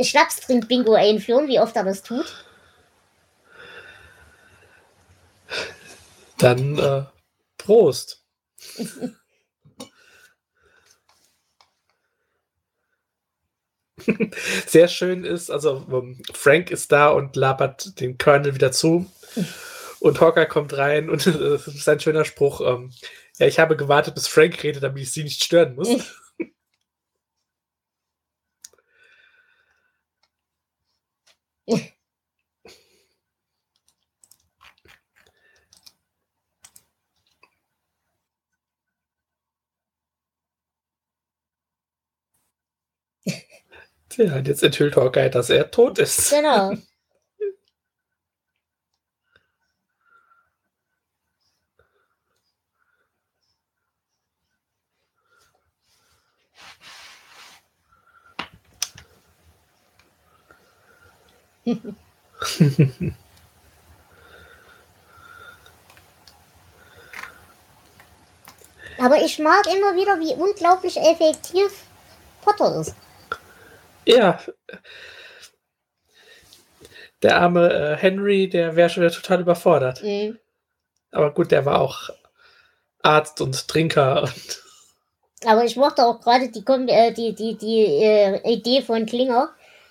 Schnapstrink-Bingo 0.04 0.94
einführen, 0.94 1.48
wie 1.48 1.62
oft 1.62 1.74
er 1.78 1.86
das 1.86 2.04
tut. 2.04 2.46
Dann 6.38 6.78
äh, 6.78 7.04
Prost. 7.58 8.26
Sehr 14.67 14.88
schön 14.88 15.24
ist, 15.24 15.50
also 15.50 15.86
ähm, 15.91 16.22
Frank 16.34 16.72
ist 16.72 16.91
da 16.91 17.10
und 17.10 17.36
labert 17.36 18.00
den 18.00 18.17
Colonel 18.17 18.55
wieder 18.55 18.72
zu. 18.72 19.05
Und 20.00 20.20
Hawker 20.20 20.46
kommt 20.46 20.77
rein 20.77 21.10
und 21.10 21.25
das 21.27 21.67
ist 21.67 21.88
ein 21.89 22.00
schöner 22.00 22.25
Spruch. 22.25 22.62
Ähm, 22.62 22.91
ja, 23.39 23.48
ich 23.48 23.60
habe 23.60 23.77
gewartet, 23.77 24.15
bis 24.15 24.27
Frank 24.27 24.63
redet, 24.63 24.84
damit 24.84 25.03
ich 25.03 25.12
sie 25.12 25.24
nicht 25.24 25.43
stören 25.43 25.75
muss. 25.75 25.89
Tja, 44.12 44.39
jetzt 44.39 44.62
enthüllt 44.62 44.98
Hawkeye, 44.98 45.30
dass 45.30 45.50
er 45.50 45.72
tot 45.72 45.98
ist. 45.98 46.32
Genau. 46.32 46.74
Aber 69.00 69.22
ich 69.24 69.39
mag 69.39 69.65
immer 69.68 69.96
wieder, 69.96 70.20
wie 70.20 70.34
unglaublich 70.34 70.98
effektiv 70.98 71.72
Potter 72.41 72.82
ist. 72.82 72.94
Ja. 74.05 74.39
Der 77.22 77.39
arme 77.39 77.72
äh, 77.72 77.96
Henry, 77.98 78.50
der 78.50 78.75
wäre 78.75 78.89
schon 78.89 79.03
wieder 79.03 79.13
total 79.13 79.41
überfordert. 79.41 80.01
Mhm. 80.03 80.39
Aber 81.12 81.34
gut, 81.34 81.51
der 81.51 81.65
war 81.65 81.81
auch 81.81 82.10
Arzt 83.03 83.41
und 83.41 83.67
Trinker 83.67 84.24
und 84.24 84.63
Aber 85.46 85.63
ich 85.63 85.75
mochte 85.75 86.05
auch 86.05 86.22
gerade 86.22 86.50
die, 86.50 86.63
äh, 86.67 87.12
die, 87.12 87.34
die, 87.36 87.58
die 87.58 87.86
äh, 88.03 88.51
Idee 88.51 88.81
von 88.81 89.05
Klinger. 89.05 89.50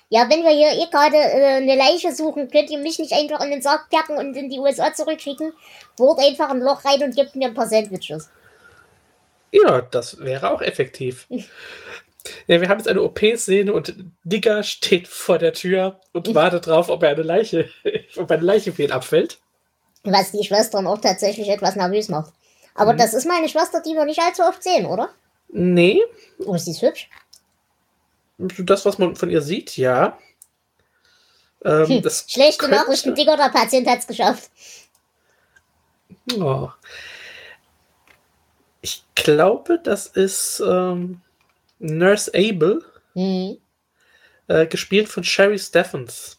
Ja, 0.09 0.29
wenn 0.29 0.43
wir 0.43 0.51
hier 0.51 0.73
eh 0.73 0.91
gerade 0.91 1.17
äh, 1.17 1.57
eine 1.57 1.77
Leiche 1.77 2.13
suchen, 2.13 2.51
könnt 2.51 2.71
ihr 2.71 2.79
mich 2.79 2.99
nicht 2.99 3.13
einfach 3.13 3.41
in 3.45 3.51
den 3.51 3.63
Sarg 3.63 3.91
packen 3.91 4.17
und 4.17 4.37
in 4.37 4.51
die 4.51 4.59
USA 4.59 4.93
zurückschicken. 4.93 5.53
Bohrt 5.97 6.19
einfach 6.19 6.51
ein 6.51 6.61
Loch 6.61 6.85
rein 6.85 7.03
und 7.03 7.15
gebt 7.15 7.37
mir 7.37 7.49
ein 7.49 7.55
paar 7.55 7.69
Sandwiches. 7.69 8.29
ja, 9.53 9.83
das 9.83 10.19
wäre 10.19 10.51
auch 10.51 10.63
effektiv. 10.63 11.29
Ja, 12.47 12.61
wir 12.61 12.69
haben 12.69 12.79
jetzt 12.79 12.89
eine 12.89 13.03
OP-Szene 13.03 13.73
und 13.73 13.95
Digger 14.25 14.63
steht 14.63 15.09
vor 15.09 15.39
der 15.39 15.53
Tür 15.55 16.01
und 16.13 16.35
wartet 16.35 16.67
drauf, 16.67 16.89
ob 16.91 17.03
er 17.03 17.11
eine 17.11 17.23
Leiche, 17.23 17.71
ob 18.17 18.31
eine 18.31 18.43
Leiche 18.43 18.73
für 18.73 18.83
ihn 18.83 18.93
abfällt. 18.93 19.39
Was 20.05 20.33
die 20.33 20.45
Schwestern 20.45 20.87
auch 20.87 21.01
tatsächlich 21.01 21.49
etwas 21.49 21.77
nervös 21.77 22.09
macht. 22.09 22.33
Aber 22.75 22.93
Mhm. 22.95 22.99
das 22.99 23.15
ist 23.15 23.27
meine 23.27 23.49
Schwester, 23.49 23.83
die 23.85 23.95
wir 23.95 24.05
nicht 24.05 24.21
allzu 24.21 24.43
oft 24.43 24.63
sehen, 24.63 24.87
oder? 24.87 25.11
Nee, 25.49 26.01
Oh, 26.47 26.57
sie 26.57 26.71
ist 26.71 26.83
hübsch. 26.83 27.09
das, 28.39 28.85
was 28.87 28.99
man 28.99 29.17
von 29.17 29.29
ihr 29.31 29.43
sieht, 29.43 29.77
ja. 29.77 30.17
Ähm, 31.65 31.87
Hm. 32.03 32.11
Schlechte 32.27 32.59
könnte- 32.59 32.77
Nachrichten, 32.77 33.15
Digger, 33.15 33.37
der 33.37 33.51
Patient 33.51 33.87
hat's 33.89 34.07
geschafft. 34.07 34.51
Oh. 36.39 36.69
Ich 38.81 39.03
glaube, 39.15 39.79
das 39.83 40.07
ist 40.07 40.63
ähm, 40.67 41.21
Nurse 41.81 42.31
Abel, 42.35 42.85
Hm. 43.15 43.59
äh, 44.47 44.67
gespielt 44.67 45.09
von 45.09 45.25
Sherry 45.25 45.59
Steffens. 45.59 46.39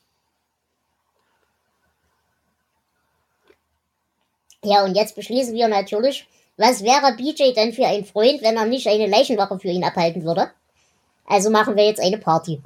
Ja, 4.63 4.83
und 4.83 4.95
jetzt 4.95 5.15
beschließen 5.15 5.53
wir 5.55 5.67
natürlich, 5.67 6.27
was 6.55 6.83
wäre 6.83 7.15
BJ 7.17 7.53
denn 7.53 7.73
für 7.73 7.85
ein 7.87 8.05
Freund, 8.05 8.41
wenn 8.43 8.55
er 8.55 8.65
nicht 8.65 8.87
eine 8.87 9.07
Leichenwache 9.07 9.59
für 9.59 9.69
ihn 9.69 9.83
abhalten 9.83 10.23
würde? 10.23 10.51
Also 11.25 11.49
machen 11.49 11.75
wir 11.75 11.85
jetzt 11.85 11.99
eine 11.99 12.17
Party. 12.19 12.61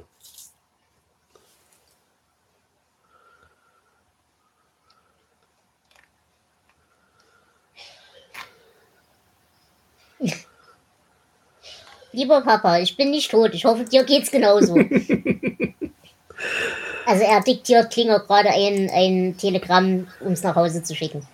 Lieber 12.16 12.40
Papa, 12.40 12.78
ich 12.78 12.96
bin 12.96 13.10
nicht 13.10 13.30
tot. 13.30 13.52
Ich 13.52 13.66
hoffe, 13.66 13.84
dir 13.84 14.02
geht's 14.02 14.30
genauso. 14.30 14.74
also 17.06 17.22
er 17.22 17.42
diktiert 17.42 17.92
Klinger 17.92 18.20
gerade 18.20 18.48
ein, 18.48 18.90
ein 18.90 19.36
Telegramm, 19.36 20.08
um 20.20 20.32
es 20.32 20.42
nach 20.42 20.56
Hause 20.56 20.82
zu 20.82 20.94
schicken. 20.94 21.28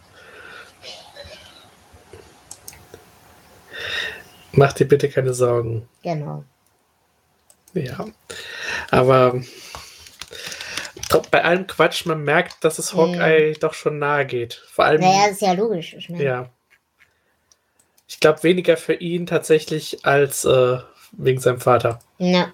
Mach 4.50 4.72
dir 4.72 4.88
bitte 4.88 5.08
keine 5.08 5.34
Sorgen. 5.34 5.88
Genau. 6.02 6.42
Ja. 7.74 8.04
Aber 8.90 9.40
bei 11.30 11.44
allem 11.44 11.68
Quatsch, 11.68 12.06
man 12.06 12.24
merkt, 12.24 12.64
dass 12.64 12.80
es 12.80 12.92
Hawkeye 12.92 13.52
doch 13.52 13.74
schon 13.74 14.00
nahe 14.00 14.26
geht. 14.26 14.54
Vor 14.66 14.84
allem, 14.84 15.00
Naja, 15.00 15.28
ist 15.28 15.42
ja 15.42 15.52
logisch. 15.52 15.94
Ich 15.94 16.08
meine, 16.08 16.24
ja. 16.24 16.50
Ich 18.12 18.20
glaube 18.20 18.42
weniger 18.42 18.76
für 18.76 18.92
ihn 18.92 19.26
tatsächlich 19.26 20.04
als 20.04 20.44
äh, 20.44 20.78
wegen 21.12 21.40
seinem 21.40 21.60
Vater. 21.60 21.98
Ja. 22.18 22.52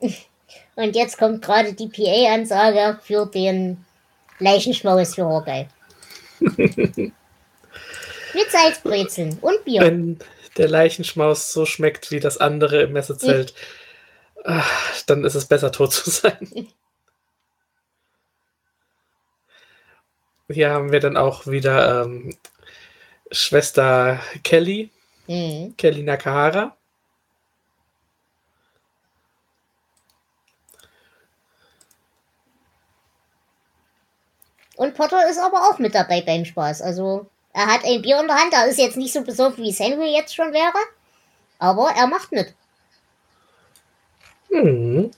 Und 0.00 0.96
jetzt 0.96 1.18
kommt 1.18 1.42
gerade 1.42 1.74
die 1.74 1.88
PA-Ansage 1.88 2.98
für 3.02 3.26
den 3.26 3.84
Leichenschmaus 4.38 5.16
für 5.16 5.26
Hawkeye. 5.26 5.68
Mit 6.40 7.12
Salzbrezeln 8.50 9.38
und 9.42 9.62
Bier. 9.66 9.82
Wenn 9.82 10.18
der 10.56 10.70
Leichenschmaus 10.70 11.52
so 11.52 11.66
schmeckt 11.66 12.10
wie 12.10 12.20
das 12.20 12.38
andere 12.38 12.84
im 12.84 12.94
Messezelt, 12.94 13.52
ah, 14.44 14.64
dann 15.06 15.24
ist 15.24 15.34
es 15.34 15.44
besser, 15.44 15.72
tot 15.72 15.92
zu 15.92 16.08
sein. 16.08 16.68
Hier 20.50 20.70
haben 20.70 20.92
wir 20.92 21.00
dann 21.00 21.16
auch 21.16 21.46
wieder 21.46 22.04
ähm, 22.04 22.36
Schwester 23.30 24.20
Kelly, 24.42 24.90
Mhm. 25.28 25.74
Kelly 25.76 26.02
Nakahara. 26.02 26.74
Und 34.76 34.94
Potter 34.94 35.28
ist 35.28 35.38
aber 35.38 35.68
auch 35.68 35.78
mit 35.78 35.94
dabei 35.94 36.22
beim 36.22 36.44
Spaß. 36.44 36.82
Also, 36.82 37.26
er 37.52 37.66
hat 37.66 37.84
ein 37.84 38.00
Bier 38.00 38.20
in 38.20 38.28
der 38.28 38.36
Hand. 38.36 38.52
Er 38.52 38.66
ist 38.68 38.78
jetzt 38.78 38.96
nicht 38.96 39.12
so 39.12 39.22
besoffen, 39.22 39.62
wie 39.64 39.70
es 39.70 39.80
Henry 39.80 40.14
jetzt 40.14 40.34
schon 40.34 40.52
wäre. 40.52 40.78
Aber 41.58 41.90
er 41.90 42.06
macht 42.06 42.30
mit. 42.32 42.54
Hm. 44.50 45.10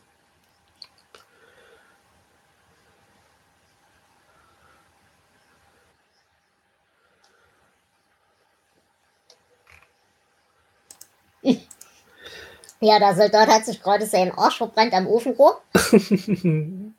Ja, 12.81 12.99
der 12.99 13.15
Soldat 13.15 13.49
hat 13.49 13.67
sich 13.67 13.83
gerade 13.83 14.07
seinen 14.07 14.33
Arsch 14.33 14.57
verbrannt 14.57 14.95
am 14.95 15.07
Ofenrohr. 15.07 15.63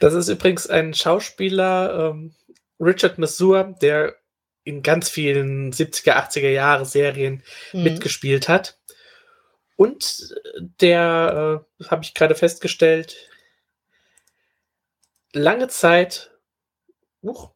das 0.00 0.14
ist 0.14 0.28
übrigens 0.28 0.68
ein 0.68 0.92
Schauspieler, 0.92 2.10
ähm, 2.10 2.34
Richard 2.78 3.18
Masur, 3.18 3.74
der 3.80 4.14
in 4.64 4.82
ganz 4.82 5.08
vielen 5.08 5.72
70er, 5.72 6.12
80er 6.12 6.50
Jahre 6.50 6.84
Serien 6.84 7.42
mhm. 7.72 7.84
mitgespielt 7.84 8.48
hat. 8.48 8.78
Und 9.76 10.34
der, 10.80 11.64
äh, 11.80 11.86
habe 11.86 12.04
ich 12.04 12.14
gerade 12.14 12.34
festgestellt, 12.34 13.28
lange 15.32 15.68
Zeit, 15.68 16.30
uh, 17.22 17.48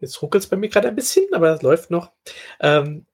jetzt 0.00 0.20
ruckelt 0.20 0.42
es 0.42 0.50
bei 0.50 0.56
mir 0.56 0.68
gerade 0.68 0.88
ein 0.88 0.96
bisschen, 0.96 1.32
aber 1.32 1.54
es 1.54 1.62
läuft 1.62 1.90
noch, 1.90 2.12
ähm, 2.60 3.06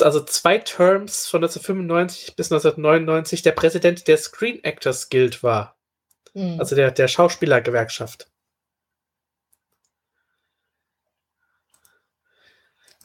also 0.00 0.24
zwei 0.24 0.58
Terms 0.58 1.26
von 1.26 1.42
1995 1.42 2.36
bis 2.36 2.50
1999 2.50 3.42
der 3.42 3.52
Präsident 3.52 4.08
der 4.08 4.18
Screen 4.18 4.62
Actors 4.64 5.08
Guild 5.08 5.42
war. 5.42 5.76
Mhm. 6.34 6.58
Also 6.58 6.76
der, 6.76 6.90
der 6.90 7.08
Schauspielergewerkschaft. 7.08 8.28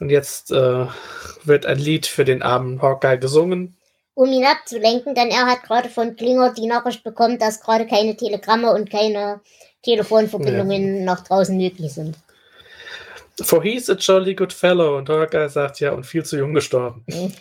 Und 0.00 0.08
jetzt 0.08 0.50
äh, 0.50 0.86
wird 1.44 1.66
ein 1.66 1.78
Lied 1.78 2.06
für 2.06 2.24
den 2.24 2.42
armen 2.42 2.80
Hawkeye 2.80 3.18
gesungen. 3.18 3.76
Um 4.14 4.30
ihn 4.30 4.44
abzulenken, 4.44 5.14
denn 5.14 5.28
er 5.28 5.46
hat 5.46 5.62
gerade 5.62 5.88
von 5.88 6.16
Klinger 6.16 6.52
die 6.52 6.66
Nachricht 6.66 7.04
bekommen, 7.04 7.38
dass 7.38 7.60
gerade 7.60 7.86
keine 7.86 8.16
Telegramme 8.16 8.72
und 8.72 8.90
keine 8.90 9.40
Telefonverbindungen 9.82 10.98
ja. 10.98 11.04
nach 11.04 11.22
draußen 11.24 11.56
möglich 11.56 11.92
sind. 11.92 12.16
For 13.42 13.62
he's 13.62 13.88
a 13.88 13.94
jolly 13.94 14.34
good 14.34 14.52
fellow. 14.52 14.96
Und 14.98 15.08
Hawkeye 15.08 15.48
sagt 15.48 15.80
ja, 15.80 15.92
und 15.92 16.04
viel 16.04 16.24
zu 16.24 16.36
jung 16.36 16.54
gestorben. 16.54 17.04
Mhm. 17.06 17.32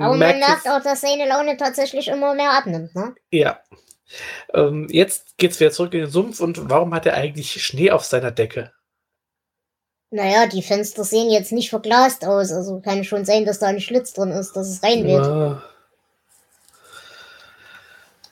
Aber 0.00 0.16
man 0.16 0.38
merkt 0.38 0.66
auch, 0.66 0.82
dass 0.82 1.02
seine 1.02 1.28
Laune 1.28 1.56
tatsächlich 1.56 2.08
immer 2.08 2.34
mehr 2.34 2.52
abnimmt, 2.52 2.94
ne? 2.94 3.14
Ja. 3.30 3.60
Ähm, 4.54 4.88
jetzt 4.90 5.36
geht's 5.36 5.60
wieder 5.60 5.70
zurück 5.70 5.92
in 5.94 6.00
den 6.00 6.10
Sumpf 6.10 6.40
und 6.40 6.70
warum 6.70 6.94
hat 6.94 7.06
er 7.06 7.14
eigentlich 7.14 7.62
Schnee 7.62 7.90
auf 7.90 8.04
seiner 8.04 8.30
Decke? 8.30 8.72
Naja, 10.10 10.46
die 10.46 10.62
Fenster 10.62 11.04
sehen 11.04 11.30
jetzt 11.30 11.52
nicht 11.52 11.70
verglast 11.70 12.24
aus, 12.24 12.50
also 12.50 12.80
kann 12.80 13.04
schon 13.04 13.24
sein, 13.24 13.44
dass 13.44 13.60
da 13.60 13.66
ein 13.66 13.80
Schlitz 13.80 14.12
drin 14.12 14.30
ist, 14.30 14.54
dass 14.54 14.68
es 14.68 14.82
reinweht. 14.82 15.24
Ja. 15.24 15.62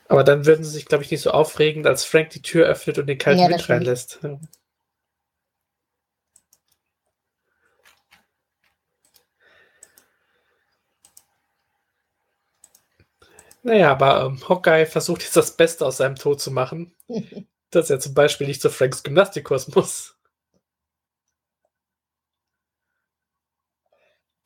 Aber 0.09 0.25
dann 0.25 0.47
würden 0.47 0.65
sie 0.65 0.71
sich, 0.71 0.87
glaube 0.87 1.05
ich, 1.05 1.11
nicht 1.11 1.21
so 1.21 1.31
aufregen, 1.31 1.87
als 1.87 2.05
Frank 2.05 2.31
die 2.31 2.43
Tür 2.43 2.67
öffnet 2.67 2.99
und 2.99 3.07
den 3.07 3.19
kalten 3.19 3.41
ja, 3.41 3.49
Wind 3.49 3.69
reinlässt. 3.69 4.21
Ja. 4.23 4.41
Naja, 13.63 13.91
aber 13.91 14.25
ähm, 14.25 14.49
Hawkeye 14.49 14.87
versucht 14.87 15.23
jetzt 15.23 15.37
das 15.37 15.57
Beste 15.57 15.85
aus 15.85 15.99
seinem 15.99 16.17
Tod 16.17 16.41
zu 16.41 16.51
machen. 16.51 16.95
dass 17.71 17.91
er 17.91 18.01
zum 18.01 18.15
Beispiel 18.15 18.47
nicht 18.47 18.63
zu 18.63 18.71
Franks 18.71 19.03
Gymnastikkurs 19.03 19.75
muss. 19.75 20.15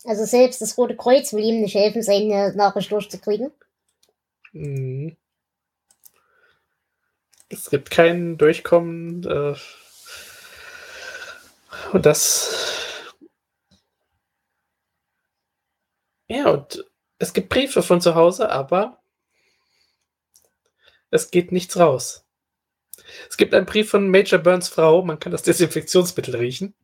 Also 0.05 0.25
selbst 0.25 0.61
das 0.61 0.77
Rote 0.77 0.97
Kreuz 0.97 1.33
will 1.33 1.45
ihm 1.45 1.61
nicht 1.61 1.77
helfen, 1.77 2.03
seine 2.03 2.55
Nachricht 2.57 2.91
durchzukriegen. 2.91 3.53
Mhm. 4.53 5.17
Es 7.53 7.69
gibt 7.69 7.91
kein 7.91 8.39
Durchkommen. 8.39 9.25
Äh, 9.25 9.55
und 11.93 12.07
das. 12.07 12.55
Ja, 16.29 16.49
und 16.49 16.85
es 17.19 17.35
gibt 17.35 17.51
Briefe 17.51 17.83
von 17.83 18.01
zu 18.01 18.15
Hause, 18.15 18.51
aber 18.51 19.03
es 21.11 21.31
geht 21.31 21.53
nichts 21.53 21.79
raus. 21.79 22.25
Es 23.29 23.37
gibt 23.37 23.53
einen 23.55 23.67
Brief 23.67 23.91
von 23.91 24.09
Major 24.09 24.39
Burns 24.39 24.69
Frau, 24.69 25.03
man 25.03 25.19
kann 25.19 25.33
das 25.33 25.43
Desinfektionsmittel 25.43 26.35
riechen. 26.37 26.75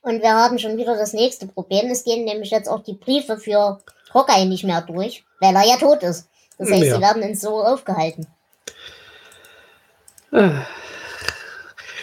Und 0.00 0.22
wir 0.22 0.32
haben 0.32 0.58
schon 0.58 0.78
wieder 0.78 0.96
das 0.96 1.12
nächste 1.12 1.46
Problem. 1.46 1.90
Es 1.90 2.04
gehen 2.04 2.24
nämlich 2.24 2.50
jetzt 2.50 2.68
auch 2.68 2.82
die 2.82 2.94
Briefe 2.94 3.36
für 3.36 3.82
Hawkeye 4.14 4.46
nicht 4.46 4.64
mehr 4.64 4.80
durch, 4.80 5.24
weil 5.40 5.54
er 5.54 5.66
ja 5.66 5.76
tot 5.76 6.02
ist. 6.02 6.28
Das 6.56 6.70
heißt, 6.70 6.84
ja. 6.84 6.94
sie 6.96 7.02
werden 7.02 7.22
in 7.22 7.34
so 7.34 7.62
aufgehalten. 7.62 8.26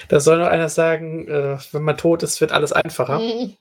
Da 0.07 0.19
soll 0.19 0.39
noch 0.39 0.47
einer 0.47 0.69
sagen, 0.69 1.27
äh, 1.27 1.57
wenn 1.71 1.83
man 1.83 1.97
tot 1.97 2.23
ist, 2.23 2.41
wird 2.41 2.51
alles 2.51 2.71
einfacher. 2.73 3.19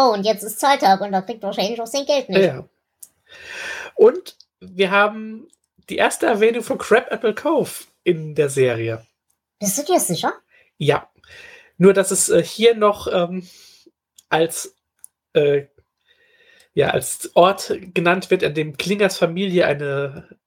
Oh, 0.00 0.12
und 0.12 0.24
jetzt 0.24 0.44
ist 0.44 0.60
Zahltag 0.60 1.00
und 1.00 1.10
da 1.10 1.22
kriegt 1.22 1.42
wahrscheinlich 1.42 1.80
auch 1.80 1.86
sein 1.86 2.06
Geld 2.06 2.28
nicht. 2.28 2.40
Ja. 2.40 2.68
Und 3.96 4.36
wir 4.60 4.92
haben 4.92 5.48
die 5.88 5.96
erste 5.96 6.26
Erwähnung 6.26 6.62
von 6.62 6.78
Crab 6.78 7.10
Apple 7.10 7.34
Cove 7.34 7.70
in 8.04 8.36
der 8.36 8.48
Serie. 8.48 9.04
Bist 9.58 9.76
du 9.78 9.82
dir 9.82 9.98
sicher? 9.98 10.34
Ja. 10.76 11.10
Nur, 11.78 11.94
dass 11.94 12.12
es 12.12 12.28
äh, 12.28 12.44
hier 12.44 12.76
noch 12.76 13.08
ähm, 13.12 13.48
als, 14.28 14.76
äh, 15.32 15.64
ja, 16.74 16.90
als 16.90 17.34
Ort 17.34 17.74
genannt 17.92 18.30
wird, 18.30 18.44
an 18.44 18.54
dem 18.54 18.76
Klingers 18.76 19.18
Familie 19.18 19.66
eine, 19.66 20.37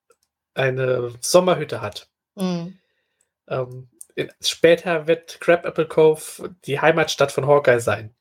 eine 0.54 1.12
Sommerhütte 1.20 1.80
hat. 1.80 2.08
Mhm. 2.34 2.78
Ähm, 3.48 3.88
in, 4.14 4.30
später 4.40 5.06
wird 5.06 5.40
Crab 5.40 5.64
Apple 5.64 5.86
Cove 5.86 6.54
die 6.66 6.80
Heimatstadt 6.80 7.32
von 7.32 7.46
Hawkeye 7.46 7.80
sein. 7.80 8.14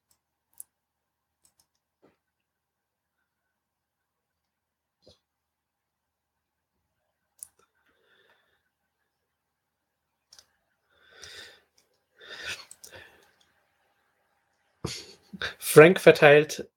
Frank 15.59 15.99
verteilt 16.01 16.69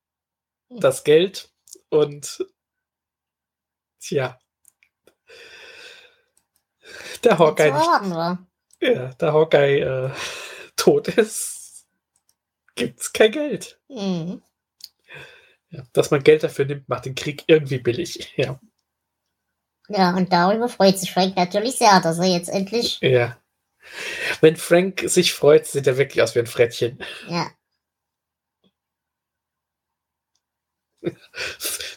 das 0.68 1.04
Geld 1.04 1.50
und 1.90 2.46
tja. 4.00 4.38
Der 7.22 7.38
Hawkeye 7.38 7.72
nicht, 7.72 8.38
ja, 8.80 9.14
der 9.14 9.33
Hawkeye 9.33 9.80
äh, 9.80 10.11
tot 10.76 11.09
ist, 11.09 11.87
gibt's 12.74 13.12
kein 13.12 13.33
Geld. 13.33 13.80
Mhm. 13.88 14.42
Ja, 15.70 15.83
dass 15.92 16.11
man 16.11 16.22
Geld 16.22 16.42
dafür 16.42 16.66
nimmt, 16.66 16.88
macht 16.88 17.07
den 17.07 17.14
Krieg 17.14 17.44
irgendwie 17.46 17.78
billig. 17.78 18.35
Ja. 18.37 18.61
Ja, 19.88 20.16
und 20.16 20.33
darüber 20.33 20.68
freut 20.68 20.98
sich 20.98 21.12
Frank 21.12 21.37
natürlich 21.37 21.76
sehr, 21.76 22.00
dass 22.00 22.18
er 22.18 22.26
jetzt 22.26 22.48
endlich. 22.48 23.00
Ja. 23.00 23.37
Wenn 24.40 24.57
Frank 24.57 25.02
sich 25.07 25.35
freut, 25.35 25.66
sieht 25.66 25.87
er 25.87 25.98
wirklich 25.98 26.22
aus 26.22 26.35
wie 26.35 26.38
ein 26.38 26.46
Frettchen. 26.46 26.98
Ja. 27.28 27.50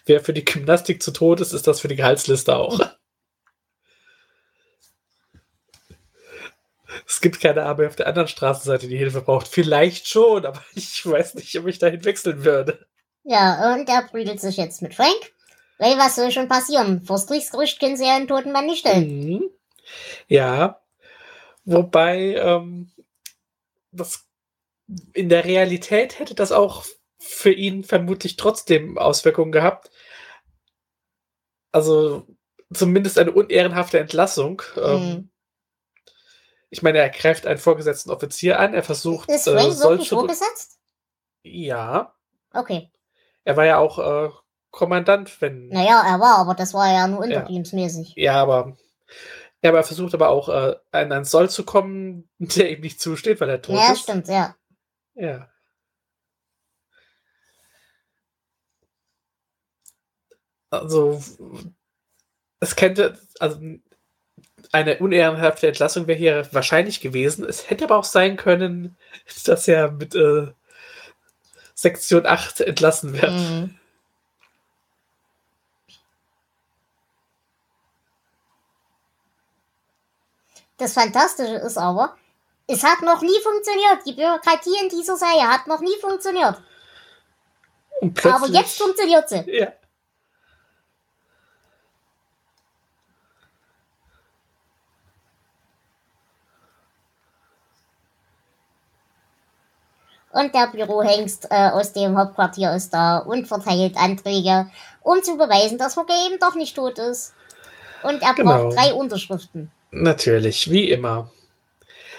Wer 0.05 0.21
für 0.21 0.33
die 0.33 0.43
Gymnastik 0.45 1.01
zu 1.01 1.11
tot 1.11 1.39
ist, 1.41 1.53
ist 1.53 1.67
das 1.67 1.79
für 1.79 1.87
die 1.87 1.95
Gehaltsliste 1.95 2.55
auch. 2.55 2.79
Es 7.07 7.21
gibt 7.21 7.39
keine 7.39 7.63
Arme 7.63 7.87
auf 7.87 7.95
der 7.95 8.07
anderen 8.07 8.27
Straßenseite, 8.27 8.87
die 8.87 8.97
Hilfe 8.97 9.21
braucht. 9.21 9.47
Vielleicht 9.47 10.07
schon, 10.07 10.45
aber 10.45 10.61
ich 10.75 11.05
weiß 11.05 11.35
nicht, 11.35 11.57
ob 11.57 11.67
ich 11.67 11.79
dahin 11.79 12.03
wechseln 12.03 12.43
würde. 12.43 12.85
Ja, 13.23 13.73
und 13.73 13.87
er 13.89 14.03
prügelt 14.03 14.39
sich 14.39 14.57
jetzt 14.57 14.81
mit 14.81 14.93
Frank. 14.93 15.33
Weil 15.79 15.97
was 15.97 16.15
soll 16.15 16.31
schon 16.31 16.47
passieren? 16.47 17.03
Vors 17.03 17.27
Kriegsgerücht 17.27 17.79
können 17.79 17.97
sie 17.97 18.05
ja 18.05 18.15
einen 18.15 18.27
toten 18.27 18.51
Mann 18.51 18.65
nicht 18.65 18.79
stellen. 18.79 19.07
Mhm. 19.07 19.49
Ja. 20.27 20.81
Wobei, 21.65 22.35
ähm, 22.35 22.91
das 23.91 24.25
in 25.13 25.29
der 25.29 25.45
Realität 25.45 26.19
hätte 26.19 26.35
das 26.35 26.51
auch 26.51 26.85
für 27.19 27.51
ihn 27.51 27.83
vermutlich 27.83 28.37
trotzdem 28.37 28.97
Auswirkungen 28.97 29.51
gehabt. 29.51 29.91
Also 31.71 32.25
zumindest 32.73 33.17
eine 33.19 33.31
unehrenhafte 33.31 33.99
Entlassung. 33.99 34.61
Ähm, 34.77 35.03
mhm. 35.03 35.29
Ich 36.69 36.81
meine, 36.81 36.99
er 36.99 37.09
greift 37.09 37.45
einen 37.45 37.59
vorgesetzten 37.59 38.11
Offizier 38.11 38.59
an, 38.59 38.73
er 38.73 38.83
versucht. 38.83 39.29
Ist 39.29 39.45
Frank 39.45 39.59
äh, 39.59 39.79
wirklich 39.79 40.09
vorgesetzt? 40.09 40.79
Ja. 41.43 42.13
Okay. 42.53 42.91
Er 43.43 43.55
war 43.55 43.65
ja 43.65 43.77
auch 43.77 43.99
äh, 43.99 44.29
Kommandant, 44.71 45.41
wenn. 45.41 45.69
Naja, 45.69 46.03
er 46.05 46.19
war, 46.19 46.37
aber 46.39 46.55
das 46.55 46.73
war 46.73 46.91
ja 46.91 47.07
nur 47.07 47.23
interimsmäßig. 47.23 48.13
Ja, 48.15 48.33
ja 48.33 48.41
aber. 48.41 48.77
Ja, 49.63 49.71
aber 49.71 49.79
er 49.79 49.83
versucht 49.83 50.13
aber 50.13 50.29
auch 50.29 50.49
äh, 50.49 50.75
an 50.91 51.11
einen 51.11 51.25
Soll 51.25 51.49
zu 51.49 51.63
kommen, 51.63 52.29
der 52.39 52.71
ihm 52.71 52.81
nicht 52.81 53.01
zusteht, 53.01 53.39
weil 53.41 53.49
er 53.49 53.61
tot 53.61 53.75
ja, 53.75 53.93
ist. 53.93 54.07
Ja, 54.07 54.13
stimmt, 54.13 54.27
ja. 54.27 54.55
Ja. 55.15 55.49
also 60.69 61.21
es 62.59 62.75
könnte, 62.75 63.19
also 63.39 63.59
eine 64.71 64.97
unehrenhafte 64.99 65.67
Entlassung 65.67 66.07
wäre 66.07 66.17
hier 66.17 66.47
wahrscheinlich 66.51 67.01
gewesen. 67.01 67.45
Es 67.45 67.69
hätte 67.69 67.85
aber 67.85 67.97
auch 67.97 68.03
sein 68.03 68.37
können, 68.37 68.97
dass 69.45 69.67
er 69.67 69.91
mit 69.91 70.15
äh, 70.15 70.47
Sektion 71.73 72.25
8 72.25 72.61
entlassen 72.61 73.13
wird. 73.13 73.31
Mhm. 73.31 73.79
Das 80.77 80.93
Fantastische 80.93 81.55
ist 81.55 81.77
aber, 81.77 82.15
es 82.67 82.83
hat 82.83 83.01
noch 83.01 83.21
nie 83.21 83.39
funktioniert. 83.41 84.05
Die 84.05 84.13
Bürokratie 84.13 84.75
in 84.83 84.89
dieser 84.89 85.17
Serie 85.17 85.47
hat 85.47 85.65
noch 85.65 85.79
nie 85.79 85.95
funktioniert. 85.99 86.61
aber 88.23 88.47
jetzt 88.49 88.77
funktioniert 88.77 89.27
sie. 89.27 89.43
Ja. 89.47 89.71
Und 100.37 100.53
der 100.53 100.67
Bürohengst 100.67 101.47
äh, 101.49 101.69
aus 101.71 101.93
dem 101.93 102.15
Hauptquartier 102.15 102.71
ist 102.75 102.93
da 102.93 103.17
und 103.17 103.47
verteilt 103.47 103.97
Anträge, 103.97 104.69
um 105.01 105.23
zu 105.23 105.35
beweisen, 105.35 105.79
dass 105.79 105.97
Hocke 105.97 106.13
eben 106.27 106.39
doch 106.39 106.53
nicht 106.53 106.75
tot 106.75 106.99
ist. 106.99 107.33
Und 108.03 108.21
er 108.21 108.35
Genau. 108.35 108.69
braucht 108.69 108.77
drei 108.77 108.93
Unterschriften. 108.93 109.71
Natürlich, 109.89 110.69
wie 110.69 110.91
immer. 110.91 111.31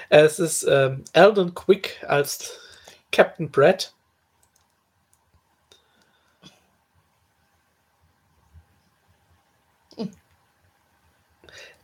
Es 0.08 0.40
ist 0.40 0.64
ähm, 0.64 1.04
Eldon 1.12 1.54
Quick 1.54 2.04
als 2.08 2.58
Captain 3.12 3.52
Brett. 3.52 3.92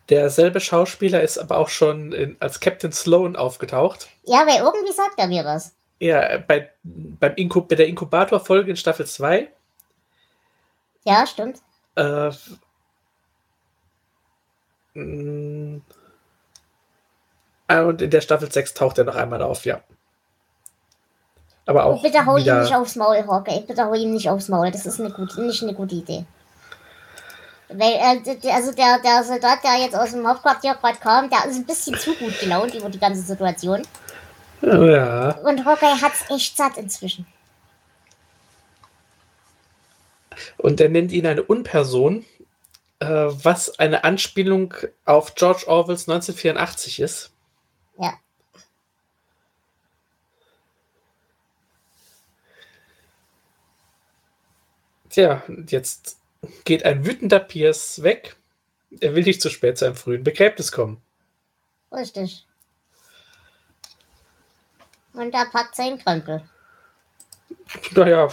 Derselbe 0.09 0.61
Schauspieler 0.61 1.23
ist 1.23 1.39
aber 1.39 1.59
auch 1.59 1.69
schon 1.69 2.11
in, 2.13 2.37
als 2.41 2.59
Captain 2.59 2.93
Sloan 2.93 3.37
aufgetaucht. 3.37 4.09
Ja, 4.25 4.45
weil 4.47 4.59
irgendwie 4.59 4.93
sagt 4.93 5.19
er 5.19 5.29
mir 5.29 5.45
was. 5.45 5.73
Ja, 6.05 6.37
bei, 6.37 6.71
beim 6.83 7.35
Inkub 7.37 7.67
bei 7.67 7.77
der 7.77 7.87
Inkubator-Folge 7.87 8.73
in 8.73 8.77
Staffel 8.77 9.07
2. 9.07 9.49
Ja, 11.05 11.27
stimmt. 11.27 11.63
Äh, 11.97 12.31
mm, 14.93 15.81
ah, 17.69 17.81
und 17.85 18.03
in 18.03 18.11
der 18.11 18.21
Staffel 18.21 18.53
6 18.53 18.75
taucht 18.75 18.99
er 18.99 19.05
noch 19.05 19.17
einmal 19.17 19.41
auf, 19.41 19.65
ja. 19.65 19.81
Aber 21.65 21.87
auch. 21.87 21.97
Und 21.97 22.03
bitte 22.03 22.27
hau 22.27 22.37
ihm 22.37 22.43
wieder, 22.43 22.61
nicht 22.61 22.75
aufs 22.75 22.97
Maul, 22.97 23.27
Hawkeye. 23.27 23.63
Bitte 23.67 23.87
hau 23.87 23.95
ihm 23.95 24.13
nicht 24.13 24.29
aufs 24.29 24.49
Maul. 24.49 24.71
Das 24.71 24.85
ist 24.85 25.01
eine 25.01 25.11
gute, 25.11 25.41
nicht 25.41 25.63
eine 25.63 25.73
gute 25.73 25.95
Idee. 25.95 26.27
Weil, 27.71 27.93
äh, 27.93 28.51
also 28.53 28.73
der, 28.73 28.99
der 28.99 29.25
Soldat, 29.25 29.65
der 29.65 29.81
jetzt 29.81 29.97
aus 29.97 30.11
dem 30.11 30.29
Hauptquartier 30.29 30.75
gerade 30.75 30.99
kam, 30.99 31.31
der 31.31 31.47
ist 31.47 31.57
ein 31.57 31.65
bisschen 31.65 31.97
zu 31.97 32.15
gut 32.15 32.39
gelaunt 32.41 32.75
über 32.75 32.91
die 32.91 33.01
ganze 33.01 33.23
Situation. 33.23 33.81
Ja, 34.65 35.31
Und 35.39 35.65
Hawkeye 35.65 36.01
hat's 36.01 36.31
echt 36.31 36.57
satt 36.57 36.77
inzwischen. 36.77 37.27
und 40.59 40.81
er 40.81 40.89
nennt 40.89 41.13
ihn 41.13 41.27
eine 41.27 41.43
Unperson, 41.43 42.25
äh, 43.01 43.07
was 43.07 43.79
eine 43.79 44.05
Anspielung 44.05 44.75
auf 45.05 45.35
George 45.35 45.65
Orwells 45.67 46.09
1984 46.09 47.01
ist. 47.01 47.33
Ja. 47.99 48.15
Tja, 55.11 55.43
jetzt 55.69 56.19
geht 56.65 56.85
ein 56.85 57.07
wütender 57.07 57.41
Pierce 57.41 58.03
weg. 58.03 58.37
Er 59.01 59.15
will 59.15 59.25
nicht 59.25 59.43
zu 59.43 59.51
spät 59.51 59.79
zu 59.79 59.85
einem 59.87 59.97
frühen 59.97 60.25
Begräbnis 60.25 60.73
kommen. 60.73 61.01
Richtig. 61.93 62.47
Und 65.15 65.33
er 65.33 65.47
packt 65.47 65.77
seinen 65.77 65.99
Krempel. 65.99 66.43
Naja, 67.93 68.29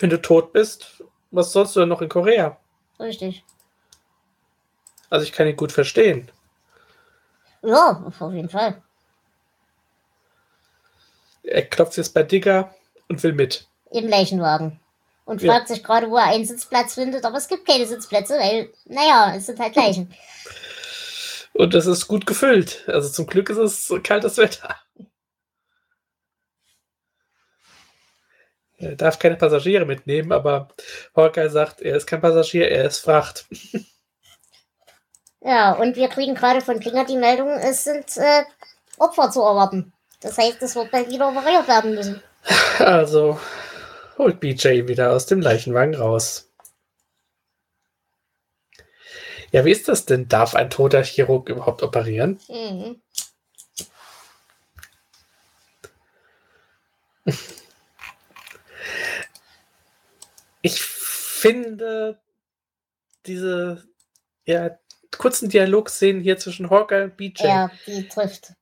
wenn 0.00 0.10
du 0.10 0.20
tot 0.20 0.52
bist, 0.52 1.02
was 1.30 1.52
sollst 1.52 1.76
du 1.76 1.80
denn 1.80 1.88
noch 1.88 2.02
in 2.02 2.08
Korea? 2.08 2.58
Richtig. 2.98 3.44
Also 5.10 5.24
ich 5.24 5.32
kann 5.32 5.46
ihn 5.46 5.56
gut 5.56 5.72
verstehen. 5.72 6.30
Ja, 7.62 8.04
auf 8.06 8.32
jeden 8.32 8.50
Fall. 8.50 8.82
Er 11.42 11.62
klopft 11.62 11.96
jetzt 11.96 12.14
bei 12.14 12.22
Digger 12.22 12.74
und 13.08 13.22
will 13.22 13.32
mit. 13.32 13.66
Im 13.90 14.06
Leichenwagen. 14.06 14.80
Und 15.24 15.42
Ja. 15.42 15.52
fragt 15.54 15.68
sich 15.68 15.82
gerade, 15.84 16.10
wo 16.10 16.16
er 16.16 16.24
einen 16.24 16.44
Sitzplatz 16.44 16.94
findet, 16.94 17.24
aber 17.24 17.38
es 17.38 17.48
gibt 17.48 17.66
keine 17.66 17.86
Sitzplätze, 17.86 18.38
weil, 18.38 18.72
naja, 18.86 19.34
es 19.36 19.46
sind 19.46 19.58
halt 19.58 19.76
Leichen. 19.76 20.14
Und 21.54 21.74
das 21.74 21.86
ist 21.86 22.06
gut 22.06 22.26
gefüllt. 22.26 22.84
Also 22.86 23.08
zum 23.08 23.26
Glück 23.26 23.50
ist 23.50 23.58
es 23.58 23.92
kaltes 24.02 24.36
Wetter. 24.36 24.76
Er 28.78 28.94
darf 28.94 29.18
keine 29.18 29.36
Passagiere 29.36 29.84
mitnehmen, 29.84 30.32
aber 30.32 30.68
Hawkeye 31.14 31.50
sagt, 31.50 31.80
er 31.80 31.96
ist 31.96 32.06
kein 32.06 32.20
Passagier, 32.20 32.70
er 32.70 32.84
ist 32.84 32.98
Fracht. 32.98 33.46
Ja, 35.40 35.72
und 35.72 35.96
wir 35.96 36.08
kriegen 36.08 36.34
gerade 36.34 36.60
von 36.60 36.80
Klinger 36.80 37.04
die 37.04 37.16
Meldung, 37.16 37.48
es 37.48 37.84
sind 37.84 38.16
äh, 38.16 38.42
Opfer 38.98 39.30
zu 39.30 39.40
erwarten. 39.40 39.92
Das 40.20 40.36
heißt, 40.36 40.60
es 40.62 40.74
wird 40.74 40.90
bald 40.90 41.10
wieder 41.10 41.28
operiert 41.28 41.68
werden 41.68 41.94
müssen. 41.94 42.22
Also 42.78 43.38
holt 44.16 44.40
BJ 44.40 44.88
wieder 44.88 45.12
aus 45.12 45.26
dem 45.26 45.40
Leichenwagen 45.40 45.94
raus. 45.94 46.50
Ja, 49.50 49.64
wie 49.64 49.72
ist 49.72 49.88
das 49.88 50.04
denn? 50.04 50.28
Darf 50.28 50.54
ein 50.54 50.70
toter 50.70 51.02
Chirurg 51.02 51.48
überhaupt 51.48 51.82
operieren? 51.82 52.38
Mhm. 52.48 53.00
Ich 60.62 60.80
finde 60.82 62.20
diese 63.26 63.84
ja, 64.44 64.78
kurzen 65.16 65.48
Dialogszenen 65.48 66.22
hier 66.22 66.38
zwischen 66.38 66.70
Hawkeye 66.70 67.04
und 67.04 67.16
BJ. 67.16 67.44
Ja, 67.44 67.70
die 67.86 68.08
trifft. 68.08 68.52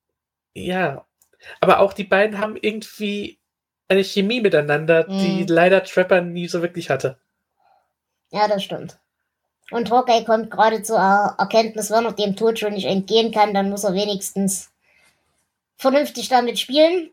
Ja, 0.55 1.07
aber 1.61 1.81
auch 1.81 1.93
die 1.93 2.05
beiden 2.05 2.39
haben 2.39 2.57
irgendwie 2.57 3.39
eine 3.89 4.03
Chemie 4.03 4.41
miteinander, 4.41 5.05
die 5.05 5.43
Mhm. 5.43 5.47
leider 5.49 5.85
Trapper 5.85 6.21
nie 6.23 6.49
so 6.49 6.61
wirklich 6.63 6.91
hatte. 6.91 7.19
Ja, 8.31 8.49
das 8.49 8.65
stimmt. 8.65 8.99
Und 9.71 9.91
Hawkeye 9.91 10.25
kommt 10.25 10.51
gerade 10.51 10.83
zur 10.83 10.99
Er- 10.99 11.37
Erkenntnis, 11.39 11.91
wenn 11.91 12.05
er 12.05 12.13
dem 12.13 12.35
Tod 12.37 12.59
schon 12.59 12.73
nicht 12.75 12.87
entgehen 12.87 13.33
kann, 13.33 13.55
dann 13.55 13.71
muss 13.71 13.85
er 13.85 13.95
wenigstens 13.95 14.71
vernünftig 15.77 16.29
damit 16.29 16.59
spielen. 16.59 17.11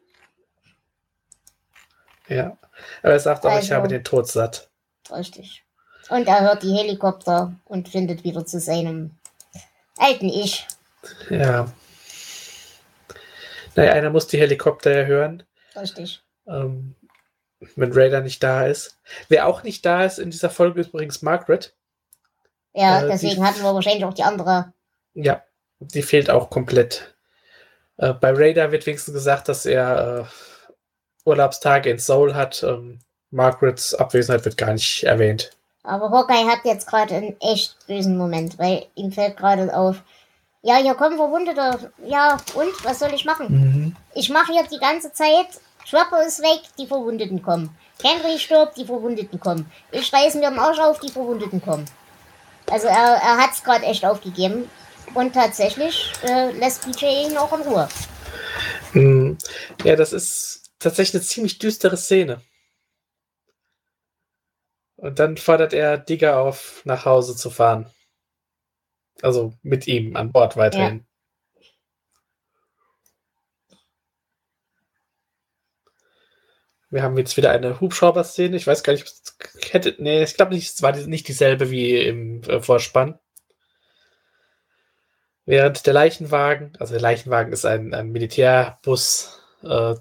Ja. 2.27 2.57
Aber 3.01 3.13
er 3.13 3.19
sagt 3.19 3.45
auch, 3.45 3.49
ich 3.51 3.55
Also- 3.57 3.75
habe 3.75 3.87
den 3.87 4.03
Tod 4.03 4.27
satt. 4.27 4.69
Richtig. 5.11 5.63
Und 6.09 6.27
er 6.27 6.41
hört 6.41 6.63
die 6.63 6.73
Helikopter 6.75 7.53
und 7.65 7.89
findet 7.89 8.23
wieder 8.23 8.45
zu 8.45 8.59
seinem 8.59 9.11
alten 9.97 10.27
Ich. 10.29 10.67
Ja. 11.29 11.71
Naja, 13.75 13.93
einer 13.93 14.09
muss 14.09 14.27
die 14.27 14.37
Helikopter 14.39 14.91
ja 15.01 15.05
hören, 15.05 15.43
Richtig. 15.75 16.21
ähm, 16.47 16.95
wenn 17.75 17.91
Raider 17.91 18.21
nicht 18.21 18.43
da 18.43 18.65
ist. 18.67 18.99
Wer 19.29 19.47
auch 19.47 19.63
nicht 19.63 19.85
da 19.85 20.03
ist 20.05 20.19
in 20.19 20.29
dieser 20.29 20.49
Folge 20.49 20.81
ist 20.81 20.89
übrigens 20.89 21.21
Margaret. 21.21 21.75
Ja, 22.73 23.01
Äh, 23.03 23.07
deswegen 23.07 23.35
die- 23.35 23.43
hatten 23.43 23.61
wir 23.63 23.73
wahrscheinlich 23.73 24.05
auch 24.05 24.13
die 24.13 24.23
andere. 24.23 24.73
Ja, 25.15 25.43
die 25.79 26.01
fehlt 26.03 26.29
auch 26.29 26.49
komplett. 26.49 27.15
Äh, 27.97 28.13
bei 28.13 28.31
Raider 28.31 28.71
wird 28.71 28.85
wenigstens 28.85 29.13
gesagt, 29.13 29.47
dass 29.49 29.65
er 29.65 30.27
äh, 30.27 31.29
Urlaubstage 31.29 31.89
in 31.89 31.99
Seoul 31.99 32.35
hat. 32.35 32.61
Ähm, 32.63 32.99
Margarets 33.33 33.93
Abwesenheit 33.93 34.45
wird 34.45 34.57
gar 34.57 34.73
nicht 34.73 35.03
erwähnt. 35.03 35.51
Aber 35.83 36.09
Hawkeye 36.11 36.45
hat 36.47 36.59
jetzt 36.63 36.87
gerade 36.87 37.15
einen 37.15 37.35
echt 37.41 37.75
bösen 37.87 38.17
Moment, 38.17 38.57
weil 38.57 38.85
ihm 38.95 39.11
fällt 39.11 39.35
gerade 39.35 39.75
auf, 39.75 39.97
ja, 40.61 40.77
hier 40.77 40.93
kommen 40.93 41.17
Verwundete. 41.17 41.91
Ja, 42.05 42.37
und? 42.53 42.85
Was 42.85 42.99
soll 42.99 43.13
ich 43.13 43.25
machen? 43.25 43.97
Ich 44.15 44.29
mache 44.29 44.53
hier 44.53 44.63
die 44.71 44.79
ganze 44.79 45.11
Zeit, 45.11 45.47
Trapper 45.89 46.25
ist 46.25 46.41
weg, 46.41 46.61
die 46.77 46.87
Verwundeten 46.87 47.41
kommen. 47.41 47.75
Henry 48.01 48.39
stirbt, 48.39 48.77
die 48.77 48.85
Verwundeten 48.85 49.39
kommen. 49.39 49.69
Ich 49.91 50.13
reiß 50.13 50.35
mir 50.35 50.49
den 50.49 50.59
Arsch 50.59 50.79
auf, 50.79 50.99
die 50.99 51.11
Verwundeten 51.11 51.61
kommen. 51.61 51.85
Also 52.71 52.87
er, 52.87 52.95
er 52.95 53.37
hat 53.37 53.51
es 53.51 53.63
gerade 53.63 53.85
echt 53.85 54.05
aufgegeben. 54.05 54.69
Und 55.13 55.33
tatsächlich 55.33 56.13
äh, 56.23 56.51
lässt 56.51 56.85
BJ 56.85 57.27
ihn 57.27 57.37
auch 57.37 57.51
in 57.53 57.61
Ruhe. 57.61 57.89
Hm, 58.93 59.37
Ja, 59.83 59.95
das 59.95 60.13
ist 60.13 60.63
tatsächlich 60.79 61.15
eine 61.15 61.23
ziemlich 61.23 61.59
düstere 61.59 61.97
Szene. 61.97 62.41
Und 65.03 65.19
dann 65.19 65.35
fordert 65.35 65.73
er 65.73 65.97
Digger 65.97 66.39
auf, 66.39 66.81
nach 66.85 67.03
Hause 67.03 67.35
zu 67.35 67.49
fahren. 67.49 67.91
Also 69.21 69.53
mit 69.61 69.85
ihm 69.85 70.15
an 70.15 70.31
Bord 70.31 70.55
weiterhin. 70.55 71.05
Wir 76.89 77.03
haben 77.03 77.17
jetzt 77.17 77.35
wieder 77.35 77.51
eine 77.51 77.81
Hubschrauber-Szene. 77.81 78.55
Ich 78.55 78.65
weiß 78.65 78.81
gar 78.83 78.93
nicht, 78.93 79.03
ob 79.03 79.09
es 79.09 79.73
hätte. 79.73 79.93
Nee, 79.97 80.23
ich 80.23 80.35
glaube 80.35 80.53
nicht, 80.53 80.73
es 80.73 80.81
war 80.81 80.95
nicht 80.95 81.27
dieselbe 81.27 81.69
wie 81.69 81.97
im 81.97 82.41
äh, 82.43 82.61
Vorspann. 82.61 83.19
Während 85.45 85.85
der 85.85 85.93
Leichenwagen, 85.93 86.77
also 86.79 86.93
der 86.93 87.01
Leichenwagen 87.01 87.51
ist 87.51 87.65
ein, 87.65 87.93
ein 87.93 88.13
Militärbus, 88.13 89.37
äh, 89.63 89.95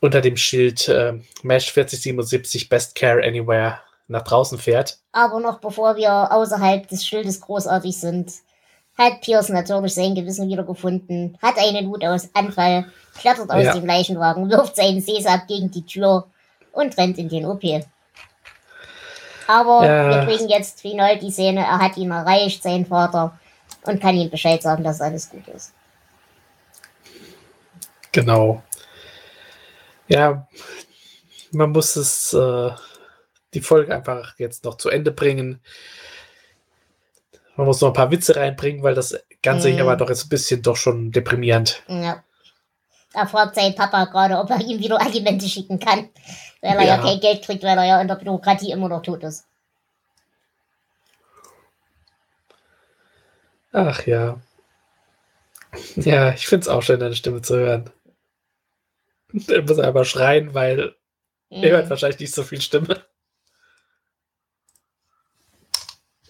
unter 0.00 0.20
dem 0.20 0.36
Schild 0.36 0.88
äh, 0.88 1.14
Mesh 1.42 1.70
4077 1.72 2.68
Best 2.68 2.94
Care 2.94 3.22
Anywhere 3.22 3.80
nach 4.08 4.22
draußen 4.22 4.58
fährt. 4.58 4.98
Aber 5.12 5.40
noch 5.40 5.60
bevor 5.60 5.96
wir 5.96 6.32
außerhalb 6.32 6.88
des 6.88 7.06
Schildes 7.06 7.40
großartig 7.40 7.96
sind, 7.98 8.32
hat 8.98 9.20
Pierce 9.20 9.48
natürlich 9.50 9.94
sein 9.94 10.14
Gewissen 10.14 10.48
wiedergefunden, 10.48 11.38
hat 11.40 11.58
einen 11.58 11.88
Wutausfall, 11.88 12.86
klettert 13.18 13.50
aus 13.50 13.64
Ja. 13.64 13.74
dem 13.74 13.86
Leichenwagen, 13.86 14.50
wirft 14.50 14.76
seinen 14.76 15.00
Sesab 15.00 15.46
gegen 15.46 15.70
die 15.70 15.86
Tür 15.86 16.26
und 16.72 16.96
rennt 16.98 17.18
in 17.18 17.28
den 17.28 17.46
OP. 17.46 17.62
Aber 19.46 19.84
Ja. 19.84 20.08
wir 20.26 20.26
kriegen 20.26 20.48
jetzt 20.48 20.80
final 20.80 21.18
die 21.18 21.30
Szene, 21.30 21.60
er 21.60 21.78
hat 21.78 21.96
ihn 21.96 22.10
erreicht, 22.10 22.62
sein 22.62 22.86
Vater, 22.86 23.38
und 23.84 24.00
kann 24.00 24.16
ihm 24.16 24.30
Bescheid 24.30 24.62
sagen, 24.62 24.84
dass 24.84 25.00
alles 25.00 25.30
gut 25.30 25.46
ist. 25.48 25.72
Genau. 28.12 28.62
Ja, 30.10 30.48
man 31.52 31.70
muss 31.70 31.94
es, 31.96 32.32
äh, 32.34 32.70
die 33.54 33.60
Folge 33.60 33.94
einfach 33.94 34.34
jetzt 34.38 34.64
noch 34.64 34.76
zu 34.76 34.88
Ende 34.90 35.12
bringen. 35.12 35.60
Man 37.56 37.66
muss 37.66 37.80
noch 37.80 37.88
ein 37.88 37.94
paar 37.94 38.10
Witze 38.10 38.34
reinbringen, 38.36 38.82
weil 38.82 38.94
das 38.94 39.16
Ganze 39.42 39.68
Mhm. 39.68 39.74
hier 39.74 39.86
war 39.86 39.96
doch 39.96 40.08
jetzt 40.08 40.24
ein 40.26 40.28
bisschen 40.28 40.62
doch 40.62 40.76
schon 40.76 41.12
deprimierend. 41.12 41.82
Ja. 41.88 42.22
Er 43.12 43.26
fragt 43.26 43.54
seinen 43.54 43.74
Papa 43.74 44.04
gerade, 44.06 44.38
ob 44.38 44.50
er 44.50 44.60
ihm 44.60 44.78
wieder 44.78 45.00
Alimente 45.00 45.48
schicken 45.48 45.78
kann, 45.78 46.10
weil 46.60 46.76
er 46.76 46.82
ja. 46.82 46.96
Ja. 46.96 47.02
kein 47.02 47.20
Geld 47.20 47.44
kriegt, 47.44 47.62
weil 47.62 47.78
er 47.78 47.84
ja 47.84 48.00
in 48.00 48.08
der 48.08 48.14
Bürokratie 48.16 48.70
immer 48.72 48.88
noch 48.88 49.02
tot 49.02 49.22
ist. 49.24 49.46
Ach 53.72 54.06
ja. 54.06 54.40
Ja, 55.96 56.30
ich 56.32 56.46
finde 56.48 56.62
es 56.62 56.68
auch 56.68 56.82
schön, 56.82 56.98
deine 56.98 57.14
Stimme 57.14 57.42
zu 57.42 57.56
hören. 57.56 57.90
Er 59.48 59.62
muss 59.62 59.78
aber 59.78 60.04
schreien, 60.04 60.54
weil 60.54 60.94
er 61.50 61.70
hört 61.70 61.86
Mhm. 61.86 61.90
wahrscheinlich 61.90 62.20
nicht 62.20 62.34
so 62.34 62.42
viel 62.42 62.60
Stimme. 62.60 63.04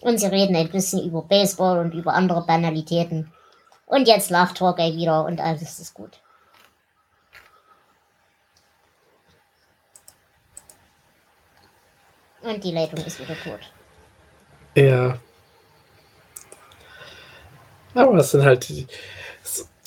Und 0.01 0.19
sie 0.19 0.25
reden 0.27 0.55
ein 0.55 0.71
bisschen 0.71 1.03
über 1.07 1.21
Baseball 1.21 1.79
und 1.79 1.93
über 1.93 2.13
andere 2.13 2.45
Banalitäten. 2.45 3.31
Und 3.85 4.07
jetzt 4.07 4.29
lacht 4.31 4.59
Hawkeye 4.59 4.95
wieder 4.95 5.25
und 5.25 5.39
alles 5.39 5.79
ist 5.79 5.93
gut. 5.93 6.19
Und 12.41 12.63
die 12.63 12.71
Leitung 12.71 13.05
ist 13.05 13.19
wieder 13.19 13.35
tot. 13.43 13.59
Ja. 14.75 15.19
Aber 17.93 18.15
es 18.15 18.31
sind 18.31 18.43
halt 18.43 18.67
die, 18.69 18.87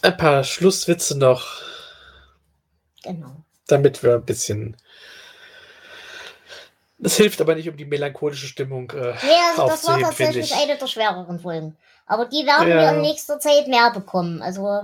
ein 0.03 0.17
paar 0.17 0.45
Schlusswitze 0.45 1.19
noch, 1.19 1.63
Genau. 3.05 3.37
damit 3.69 4.03
wir 4.03 4.15
ein 4.15 4.25
bisschen. 4.25 4.77
Das 6.99 7.17
hilft 7.17 7.41
aber 7.41 7.55
nicht, 7.55 7.69
um 7.69 7.77
die 7.77 7.85
melancholische 7.85 8.47
Stimmung 8.47 8.91
äh, 8.93 9.11
Ja, 9.11 9.51
also 9.51 9.67
das 9.69 9.87
war 9.87 9.99
tatsächlich 10.01 10.53
ich. 10.53 10.57
eine 10.57 10.77
der 10.77 10.87
schwereren 10.87 11.39
Folgen. 11.41 11.77
Aber 12.07 12.27
die 12.27 12.47
werden 12.47 12.69
Ja. 12.69 12.81
wir 12.81 12.97
in 12.97 13.03
nächster 13.03 13.39
Zeit 13.41 13.67
mehr 13.69 13.91
bekommen. 13.91 14.43
Also 14.43 14.83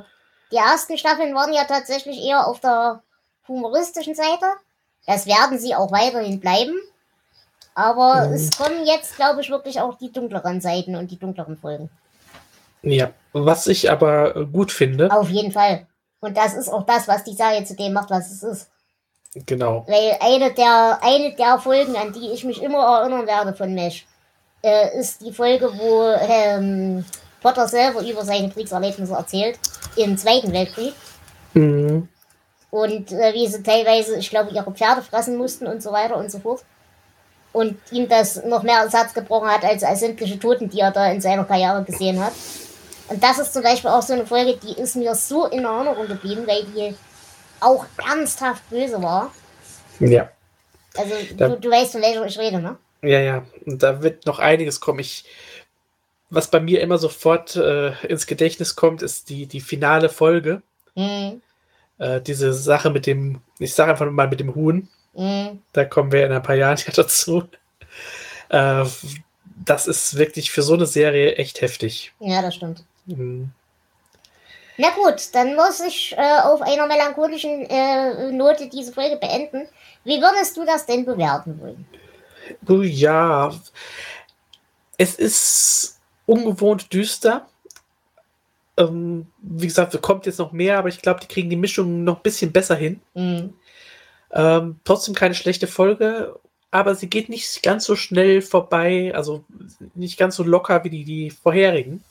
die 0.51 0.57
ersten 0.57 0.99
Staffeln 0.99 1.35
waren 1.35 1.53
ja 1.53 1.65
tatsächlich 1.65 2.21
eher 2.23 2.47
auf 2.47 2.61
der 2.61 3.03
humoristischen 3.49 4.15
Seite. 4.15 4.47
Das 5.07 5.27
werden 5.27 5.59
sie 5.59 5.75
auch 5.75 5.93
weiterhin 5.93 6.41
bleiben. 6.41 6.75
Aber 7.75 8.27
Mhm. 8.27 8.35
es 8.35 8.51
kommen 8.57 8.85
jetzt, 8.85 9.17
glaube 9.17 9.41
ich, 9.41 9.51
wirklich 9.51 9.81
auch 9.81 9.97
die 9.97 10.11
dunkleren 10.13 10.61
Seiten 10.61 10.97
und 10.97 11.11
die 11.11 11.19
dunkleren 11.19 11.57
Folgen. 11.57 11.89
Ja, 12.83 13.11
was 13.33 13.67
ich 13.67 13.91
aber 13.91 14.35
äh, 14.37 14.47
gut 14.47 14.73
finde, 14.73 15.11
Auf 15.13 15.29
jeden 15.31 15.53
Fall. 15.53 15.87
Und 16.21 16.37
das 16.37 16.55
ist 16.55 16.69
auch 16.69 16.85
das, 16.85 17.09
was 17.09 17.25
die 17.25 17.35
Serie 17.35 17.65
zu 17.65 17.75
dem 17.75 17.93
macht, 17.93 18.11
was 18.11 18.31
es 18.31 18.43
ist. 18.43 18.69
genau. 19.47 19.85
Weil 19.89 20.17
eine 20.21 20.53
der, 20.53 20.99
eine 21.03 21.35
der 21.35 21.59
Folgen, 21.59 21.97
an 21.97 22.13
die 22.13 22.31
ich 22.31 22.45
mich 22.45 22.63
immer 22.63 22.99
erinnern 22.99 23.27
werde 23.27 23.55
von 23.55 23.73
Mesh, 23.75 24.07
äh, 24.63 24.99
ist 24.99 25.23
die 25.23 25.33
Folge, 25.33 25.71
wo 25.79 26.11
ähm, 26.29 27.05
Potter 27.41 27.67
selber 27.67 28.03
über 28.03 28.25
seine 28.25 28.51
Kriegserlebnisse 28.51 29.15
erzählt, 29.15 29.59
im 29.97 30.17
Zweiten 30.19 30.53
Weltkrieg. 30.53 30.95
Mhm. 31.55 32.09
Und 32.71 33.13
äh, 33.13 33.35
wie 33.35 33.47
sie 33.47 33.63
teilweise, 33.63 34.17
ich 34.17 34.31
glaube, 34.31 34.51
ihre 34.51 34.71
Pferde 34.73 35.03
fressen 35.03 35.37
mussten 35.37 35.67
und 35.67 35.83
so 35.83 35.91
weiter 35.93 36.17
und 36.17 36.31
so 36.31 36.39
fort. 36.39 36.63
Und 37.53 37.79
ihm 37.91 38.09
das 38.09 38.45
noch 38.45 38.63
mehr 38.63 38.79
Ersatz 38.79 39.13
gebrochen 39.13 39.49
hat, 39.49 39.65
als, 39.65 39.83
als 39.83 40.01
sämtliche 40.01 40.39
Toten, 40.39 40.71
die 40.71 40.79
er 40.79 40.93
da 40.93 41.11
in 41.11 41.21
seiner 41.21 41.45
Karriere 41.45 41.83
gesehen 41.83 42.25
hat. 42.25 42.33
Und 43.11 43.23
das 43.23 43.39
ist 43.39 43.53
zum 43.53 43.63
Beispiel 43.63 43.91
auch 43.91 44.03
so 44.03 44.13
eine 44.15 44.25
Folge, 44.27 44.57
die 44.57 44.73
ist 44.81 44.97
mir 44.97 45.15
so 45.15 45.47
in 45.47 45.65
Erinnerung 45.65 46.07
geblieben, 46.07 46.47
weil 46.47 46.65
die 46.65 46.95
auch 47.61 47.85
ernsthaft 48.09 48.69
böse 48.71 49.03
war. 49.03 49.33
Ja. 49.99 50.31
Also 50.97 51.15
Da- 51.37 51.49
du, 51.49 51.61
du 51.61 51.71
weißt, 51.71 51.93
von 51.93 52.03
welcher 52.03 52.25
ich 52.25 52.39
rede, 52.39 52.61
ne? 52.61 52.77
Ja, 53.03 53.21
ja. 53.21 53.45
Und 53.67 53.83
da 53.83 54.03
wird 54.03 54.27
noch 54.27 54.39
einiges 54.39 54.81
kommen. 54.81 55.01
Ich, 55.01 55.25
was 56.31 56.49
bei 56.51 56.61
mir 56.61 56.81
immer 56.81 56.99
sofort 56.99 57.57
äh, 57.57 57.93
ins 58.07 58.27
Gedächtnis 58.27 58.77
kommt, 58.77 59.03
ist 59.03 59.29
die, 59.29 59.47
die 59.47 59.61
finale 59.61 60.09
Folge. 60.09 60.63
Mhm. 60.95 61.43
Äh, 61.99 62.21
diese 62.21 62.53
Sache 62.53 62.91
mit 62.91 63.07
dem, 63.07 63.41
ich 63.59 63.75
sage 63.75 63.91
einfach 63.93 64.11
mal 64.11 64.29
mit 64.29 64.41
dem 64.41 64.55
Huhn. 64.55 64.89
Mhm. 65.15 65.63
Da 65.73 65.85
kommen 65.85 66.13
wir 66.13 66.25
in 66.27 66.33
ein 66.33 66.43
paar 66.43 66.55
Jahren 66.57 66.77
ja 66.87 66.93
dazu. 66.95 67.45
Äh, 68.51 68.85
das 69.65 69.87
ist 69.87 70.17
wirklich 70.17 70.51
für 70.51 70.63
so 70.63 70.75
eine 70.75 70.87
Serie 70.87 71.35
echt 71.35 71.61
heftig. 71.61 72.13
Ja, 72.21 72.41
das 72.43 72.55
stimmt. 72.55 72.85
Mhm. 73.11 73.51
Na 74.79 74.89
gut, 74.91 75.35
dann 75.35 75.57
muss 75.57 75.81
ich 75.81 76.17
äh, 76.17 76.41
auf 76.43 76.63
einer 76.63 76.87
melancholischen 76.87 77.69
äh, 77.69 78.33
Note 78.33 78.69
diese 78.69 78.93
Folge 78.93 79.17
beenden. 79.17 79.69
Wie 80.05 80.21
würdest 80.21 80.57
du 80.57 80.65
das 80.65 80.87
denn 80.87 81.05
bewerten 81.05 81.61
wollen? 81.61 81.87
Oh, 82.67 82.81
ja, 82.81 83.53
es 84.97 85.17
ist 85.17 86.01
ungewohnt 86.25 86.93
düster. 86.93 87.47
Ähm, 88.79 89.27
wie 89.43 89.67
gesagt, 89.67 90.01
kommt 90.01 90.27
jetzt 90.27 90.39
noch 90.39 90.53
mehr, 90.53 90.79
aber 90.79 90.89
ich 90.89 91.03
glaube, 91.03 91.21
die 91.21 91.29
kriegen 91.29 91.51
die 91.51 91.57
Mischung 91.57 92.05
noch 92.05 92.17
ein 92.17 92.23
bisschen 92.23 92.53
besser 92.53 92.77
hin. 92.77 93.01
Mhm. 93.15 93.55
Ähm, 94.33 94.81
trotzdem 94.85 95.15
keine 95.15 95.35
schlechte 95.35 95.67
Folge, 95.67 96.39
aber 96.71 96.95
sie 96.95 97.11
geht 97.11 97.29
nicht 97.29 97.63
ganz 97.63 97.85
so 97.85 97.97
schnell 97.97 98.41
vorbei, 98.41 99.13
also 99.15 99.45
nicht 99.95 100.19
ganz 100.19 100.37
so 100.37 100.43
locker 100.43 100.85
wie 100.85 100.91
die, 100.91 101.05
die 101.05 101.31
vorherigen. 101.31 102.03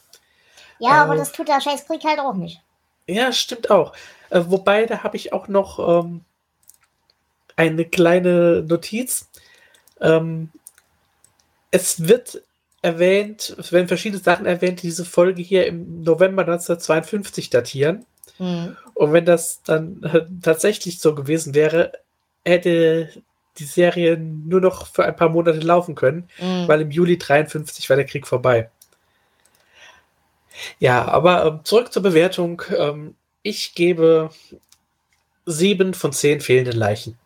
Ja, 0.79 1.03
aber 1.03 1.15
Äh. 1.15 1.17
das 1.17 1.31
tut 1.31 1.47
der 1.47 1.61
Scheißkrieg 1.61 2.03
halt 2.03 2.19
auch 2.19 2.33
nicht. 2.35 2.61
Ja, 3.07 3.31
stimmt 3.31 3.69
auch. 3.71 3.93
Äh, 4.29 4.41
wobei, 4.47 4.85
da 4.85 5.03
habe 5.03 5.17
ich 5.17 5.33
auch 5.33 5.47
noch 5.47 5.79
ähm, 6.03 6.21
eine 7.55 7.85
kleine 7.85 8.63
Notiz. 8.67 9.27
Ähm, 9.99 10.49
es 11.71 12.07
wird 12.07 12.41
erwähnt, 12.81 13.55
es 13.59 13.71
werden 13.71 13.87
verschiedene 13.87 14.21
Sachen 14.21 14.45
erwähnt, 14.45 14.81
die 14.81 14.87
diese 14.87 15.05
Folge 15.05 15.41
hier 15.41 15.67
im 15.67 16.01
November 16.03 16.43
1952 16.43 17.49
datieren. 17.49 18.05
Mhm. 18.37 18.77
Und 18.93 19.11
wenn 19.13 19.25
das 19.25 19.61
dann 19.63 20.01
äh, 20.03 20.21
tatsächlich 20.41 20.99
so 20.99 21.13
gewesen 21.15 21.53
wäre, 21.53 21.91
hätte 22.45 23.09
die 23.57 23.65
Serie 23.65 24.17
nur 24.17 24.61
noch 24.61 24.87
für 24.87 25.03
ein 25.03 25.15
paar 25.15 25.29
Monate 25.29 25.59
laufen 25.59 25.95
können, 25.95 26.29
Mhm. 26.39 26.67
weil 26.67 26.81
im 26.81 26.91
Juli 26.91 27.17
53 27.17 27.89
war 27.89 27.97
der 27.97 28.05
Krieg 28.05 28.25
vorbei. 28.27 28.69
Ja, 30.79 31.07
aber 31.07 31.45
ähm, 31.45 31.59
zurück 31.63 31.91
zur 31.91 32.03
Bewertung. 32.03 32.61
Ähm, 32.75 33.15
ich 33.41 33.73
gebe 33.75 34.29
sieben 35.45 35.93
von 35.93 36.13
zehn 36.13 36.41
fehlenden 36.41 36.77
Leichen. 36.77 37.17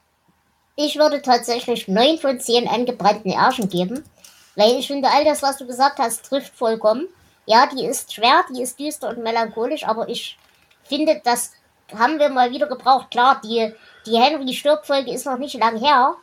Ich 0.75 0.97
würde 0.97 1.21
tatsächlich 1.21 1.87
9 1.87 2.17
von 2.17 2.39
10 2.39 2.67
angebrannten 2.67 3.31
Ärschen 3.31 3.69
geben, 3.69 4.03
weil 4.55 4.71
ich 4.79 4.87
finde, 4.87 5.09
all 5.09 5.23
das, 5.23 5.43
was 5.43 5.57
du 5.57 5.67
gesagt 5.67 5.99
hast, 5.99 6.25
trifft 6.25 6.55
vollkommen. 6.55 7.07
Ja, 7.45 7.67
die 7.67 7.85
ist 7.85 8.13
schwer, 8.13 8.43
die 8.49 8.61
ist 8.61 8.79
düster 8.79 9.09
und 9.09 9.19
melancholisch, 9.19 9.85
aber 9.85 10.09
ich 10.09 10.37
finde, 10.83 11.21
das 11.23 11.51
haben 11.95 12.17
wir 12.17 12.29
mal 12.29 12.51
wieder 12.51 12.67
gebraucht. 12.67 13.11
Klar, 13.11 13.39
die, 13.43 13.71
die 14.05 14.17
Henry-Stirb-Folge 14.17 15.11
ist 15.11 15.25
noch 15.25 15.37
nicht 15.37 15.59
lang 15.59 15.77
her, 15.77 16.15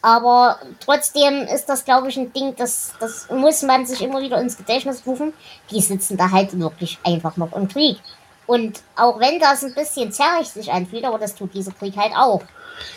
aber 0.00 0.60
trotzdem 0.80 1.42
ist 1.42 1.66
das, 1.66 1.84
glaube 1.84 2.08
ich, 2.08 2.16
ein 2.16 2.32
Ding, 2.32 2.54
das, 2.56 2.92
das 3.00 3.28
muss 3.30 3.62
man 3.62 3.84
sich 3.86 4.00
immer 4.02 4.20
wieder 4.20 4.40
ins 4.40 4.56
Gedächtnis 4.56 5.02
rufen. 5.06 5.32
Die 5.70 5.80
sitzen 5.80 6.16
da 6.16 6.30
halt 6.30 6.58
wirklich 6.58 6.98
einfach 7.04 7.36
noch 7.36 7.52
im 7.54 7.68
Krieg. 7.68 7.98
Und 8.46 8.80
auch 8.96 9.18
wenn 9.20 9.38
das 9.40 9.64
ein 9.64 9.74
bisschen 9.74 10.12
zerrig 10.12 10.48
sich 10.48 10.72
anfühlt, 10.72 11.04
aber 11.04 11.18
das 11.18 11.34
tut 11.34 11.52
dieser 11.52 11.72
Krieg 11.72 11.96
halt 11.96 12.12
auch. 12.16 12.42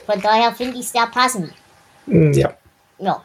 Von 0.06 0.22
daher 0.22 0.54
finde 0.54 0.76
ich 0.76 0.86
es 0.86 0.92
sehr 0.92 1.08
passend. 1.08 1.52
Ja, 2.06 2.54
Ja. 3.00 3.24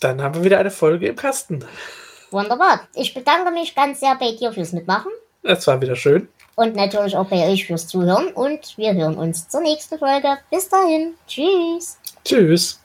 dann 0.00 0.20
haben 0.22 0.34
wir 0.34 0.44
wieder 0.44 0.58
eine 0.58 0.70
Folge 0.70 1.08
im 1.08 1.16
Kasten. 1.16 1.64
Wunderbar. 2.30 2.80
Ich 2.94 3.14
bedanke 3.14 3.50
mich 3.50 3.74
ganz 3.74 4.00
sehr 4.00 4.14
bei 4.16 4.32
dir 4.32 4.52
fürs 4.52 4.72
Mitmachen 4.72 5.10
Das 5.42 5.66
war 5.66 5.80
wieder 5.80 5.96
schön. 5.96 6.28
Und 6.56 6.76
natürlich 6.76 7.16
auch 7.16 7.26
bei 7.26 7.48
euch 7.48 7.66
fürs 7.66 7.86
Zuhören 7.86 8.28
und 8.28 8.76
wir 8.76 8.94
hören 8.94 9.16
uns 9.16 9.48
zur 9.48 9.60
nächsten 9.62 9.98
Folge. 9.98 10.38
Bis 10.50 10.68
dahin. 10.68 11.14
Tschüss. 11.26 11.98
Tschüss. 12.24 12.81